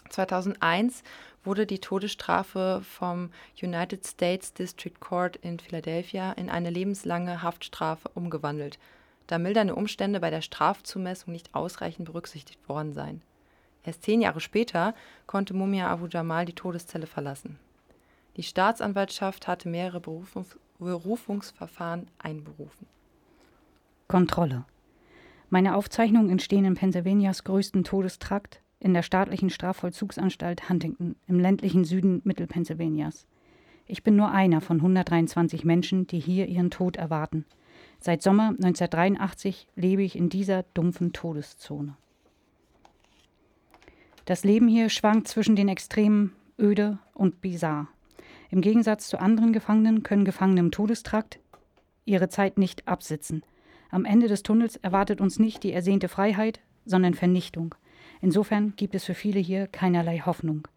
2001 0.09 1.03
wurde 1.45 1.67
die 1.67 1.81
Todesstrafe 1.81 2.83
vom 2.85 3.31
United 3.61 4.07
States 4.07 4.55
District 4.55 5.01
Court 5.01 5.37
in 5.37 5.59
Philadelphia 5.59 6.33
in 6.33 6.49
eine 6.49 6.71
lebenslange 6.71 7.43
Haftstrafe 7.43 8.09
umgewandelt, 8.15 8.79
da 9.27 9.39
mildernde 9.39 9.75
Umstände 9.75 10.21
bei 10.21 10.31
der 10.31 10.43
Strafzumessung 10.43 11.33
nicht 11.33 11.55
ausreichend 11.55 12.07
berücksichtigt 12.07 12.69
worden 12.69 12.93
seien. 12.93 13.23
Erst 13.85 14.03
zehn 14.03 14.21
Jahre 14.21 14.41
später 14.41 14.95
konnte 15.27 15.55
Mumia 15.55 15.89
Abu 15.89 16.07
Jamal 16.07 16.45
die 16.45 16.55
Todeszelle 16.55 17.07
verlassen. 17.07 17.59
Die 18.37 18.43
Staatsanwaltschaft 18.43 19.49
hatte 19.49 19.69
mehrere 19.69 20.01
Berufungs 20.01 20.57
Berufungsverfahren 20.79 22.09
einberufen. 22.19 22.89
Kontrolle. 24.09 24.65
Meine 25.49 25.77
Aufzeichnungen 25.77 26.31
entstehen 26.31 26.65
in 26.65 26.75
Pennsylvanias 26.75 27.45
größten 27.45 27.85
Todestrakt, 27.85 28.62
in 28.83 28.95
der 28.95 29.03
staatlichen 29.03 29.49
Strafvollzugsanstalt 29.49 30.69
Huntington 30.69 31.15
im 31.29 31.39
ländlichen 31.39 31.85
Süden 31.85 32.21
Mittelpennsylvanias. 32.25 33.27
Ich 33.87 34.03
bin 34.03 34.17
nur 34.17 34.33
einer 34.33 34.61
von 34.61 34.79
123 34.79 35.65
Menschen, 35.65 36.09
die 36.09 36.19
hier 36.19 36.49
ihren 36.49 36.71
Tod 36.71 36.97
erwarten. 36.97 37.45
Seit 38.01 38.23
Sommer 38.23 38.49
1983 38.49 39.69
lebe 39.77 40.03
ich 40.03 40.17
in 40.17 40.29
dieser 40.29 40.65
dumpfen 40.75 41.13
Todeszone. 41.13 41.97
Das 44.25 44.43
Leben 44.43 44.67
hier 44.67 44.89
schwankt 44.89 45.29
zwischen 45.29 45.55
den 45.55 45.69
Extremen 45.69 46.33
öde 46.59 46.99
und 47.15 47.41
bizarr. 47.41 47.89
Im 48.51 48.61
Gegensatz 48.61 49.09
zu 49.09 49.21
anderen 49.21 49.53
Gefangenen 49.53 50.03
können 50.03 50.25
Gefangene 50.25 50.61
im 50.61 50.71
Todestrakt 50.73 51.39
ihre 52.05 52.29
Zeit 52.29 52.59
nicht 52.59 52.89
absitzen. 52.89 53.45
Am 53.91 54.05
Ende 54.05 54.27
des 54.27 54.43
Tunnels 54.43 54.77
erwartet 54.77 55.21
uns 55.21 55.39
nicht 55.39 55.63
die 55.63 55.73
ersehnte 55.73 56.09
Freiheit, 56.09 56.61
sondern 56.85 57.15
Vernichtung. 57.15 57.77
Insofern 58.23 58.73
gibt 58.77 58.95
es 58.95 59.05
für 59.05 59.15
viele 59.15 59.41
hier 59.41 59.67
keinerlei 59.67 60.21
Hoffnung. 60.21 60.69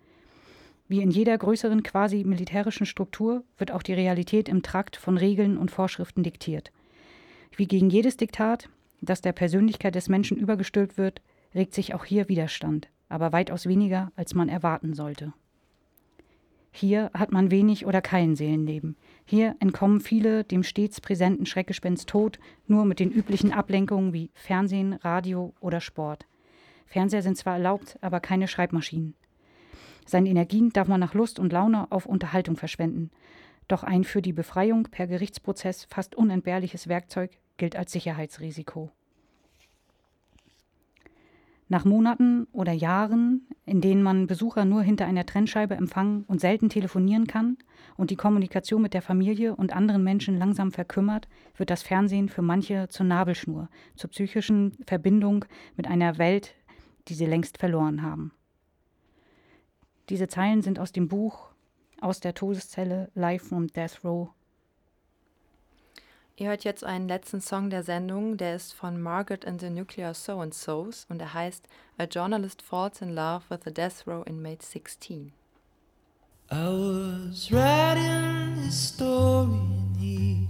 Wie 0.87 1.01
in 1.01 1.11
jeder 1.11 1.37
größeren 1.37 1.83
quasi 1.83 2.23
militärischen 2.23 2.85
Struktur 2.85 3.43
wird 3.57 3.71
auch 3.71 3.83
die 3.83 3.93
Realität 3.93 4.49
im 4.49 4.63
Trakt 4.63 4.97
von 4.97 5.17
Regeln 5.17 5.57
und 5.57 5.71
Vorschriften 5.71 6.23
diktiert. 6.23 6.71
Wie 7.55 7.67
gegen 7.67 7.89
jedes 7.89 8.17
Diktat, 8.17 8.67
das 9.01 9.21
der 9.21 9.31
Persönlichkeit 9.31 9.95
des 9.95 10.09
Menschen 10.09 10.37
übergestülpt 10.37 10.97
wird, 10.97 11.21
regt 11.53 11.73
sich 11.73 11.93
auch 11.93 12.03
hier 12.03 12.27
Widerstand, 12.29 12.89
aber 13.09 13.31
weitaus 13.31 13.67
weniger, 13.67 14.11
als 14.15 14.33
man 14.33 14.49
erwarten 14.49 14.93
sollte. 14.93 15.31
Hier 16.71 17.09
hat 17.13 17.31
man 17.31 17.51
wenig 17.51 17.85
oder 17.85 18.01
kein 18.01 18.35
Seelenleben. 18.35 18.97
Hier 19.23 19.55
entkommen 19.59 20.01
viele 20.01 20.43
dem 20.43 20.63
stets 20.63 20.99
präsenten 20.99 21.45
Schreckgespenst 21.45 22.09
Tod 22.09 22.37
nur 22.67 22.85
mit 22.85 22.99
den 22.99 23.11
üblichen 23.11 23.53
Ablenkungen 23.53 24.13
wie 24.13 24.29
Fernsehen, 24.33 24.93
Radio 24.93 25.53
oder 25.61 25.79
Sport. 25.79 26.25
Fernseher 26.86 27.21
sind 27.21 27.38
zwar 27.38 27.53
erlaubt, 27.55 27.97
aber 28.01 28.19
keine 28.19 28.47
Schreibmaschinen. 28.47 29.15
Seine 30.05 30.29
Energien 30.29 30.69
darf 30.69 30.88
man 30.88 30.99
nach 30.99 31.13
Lust 31.13 31.39
und 31.39 31.51
Laune 31.51 31.91
auf 31.91 32.05
Unterhaltung 32.05 32.57
verschwenden. 32.57 33.11
Doch 33.67 33.83
ein 33.83 34.03
für 34.03 34.21
die 34.21 34.33
Befreiung 34.33 34.83
per 34.83 35.07
Gerichtsprozess 35.07 35.86
fast 35.86 36.15
unentbehrliches 36.15 36.88
Werkzeug 36.88 37.31
gilt 37.57 37.75
als 37.75 37.91
Sicherheitsrisiko. 37.91 38.91
Nach 41.67 41.83
Monaten 41.83 42.45
oder 42.51 42.73
Jahren, 42.73 43.47
in 43.65 43.81
denen 43.81 44.03
man 44.03 44.27
Besucher 44.27 44.65
nur 44.65 44.83
hinter 44.83 45.07
einer 45.07 45.25
Trennscheibe 45.25 45.73
empfangen 45.73 46.23
und 46.27 46.39
selten 46.39 46.69
telefonieren 46.69 47.25
kann 47.25 47.57
und 47.97 48.11
die 48.11 48.15
Kommunikation 48.15 48.83
mit 48.83 48.93
der 48.93 49.01
Familie 49.01 49.55
und 49.55 49.73
anderen 49.73 50.03
Menschen 50.03 50.38
langsam 50.38 50.71
verkümmert, 50.71 51.27
wird 51.57 51.71
das 51.71 51.81
Fernsehen 51.81 52.29
für 52.29 52.43
manche 52.43 52.88
zur 52.89 53.07
Nabelschnur, 53.07 53.69
zur 53.95 54.11
psychischen 54.11 54.77
Verbindung 54.86 55.45
mit 55.75 55.88
einer 55.88 56.19
Welt, 56.19 56.53
die 57.08 57.14
sie 57.14 57.26
längst 57.26 57.58
verloren 57.58 58.01
haben. 58.01 58.32
Diese 60.10 60.28
Zeilen 60.28 60.62
sind 60.62 60.80
aus 60.80 60.91
dem 60.91 61.08
Buch 61.08 61.49
Aus 62.01 62.20
der 62.20 62.34
Todeszelle 62.34 63.10
Live 63.16 63.47
from 63.47 63.68
Death 63.68 64.03
Row. 64.03 64.30
Ihr 66.38 66.49
hört 66.49 66.66
jetzt 66.66 66.84
einen 66.84 67.08
letzten 67.08 67.39
Song 67.39 67.70
der 67.70 67.82
Sendung, 67.82 68.36
der 68.36 68.58
ist 68.58 68.74
von 68.74 69.01
Margaret 69.01 69.47
and 69.47 69.62
the 69.62 69.70
Nuclear 69.70 70.14
So 70.14 70.39
and 70.41 70.53
So's 70.53 71.06
und 71.10 71.22
er 71.22 71.34
heißt 71.34 71.66
A 71.97 72.03
Journalist 72.03 72.62
Falls 72.62 73.01
in 73.01 73.16
Love 73.16 73.45
with 73.49 73.66
a 73.66 73.72
Death 73.72 74.06
Row 74.06 74.22
Inmate 74.28 74.62
16. 74.62 75.32
I 76.51 76.68
was 76.68 77.51
writing 77.51 78.56
this 78.56 78.89
story 78.89 79.45
and 79.45 79.97
he 79.97 80.47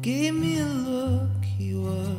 gave 0.00 0.32
me 0.32 0.58
a 0.60 0.66
look 0.66 1.44
he 1.44 1.74
was 1.74 2.10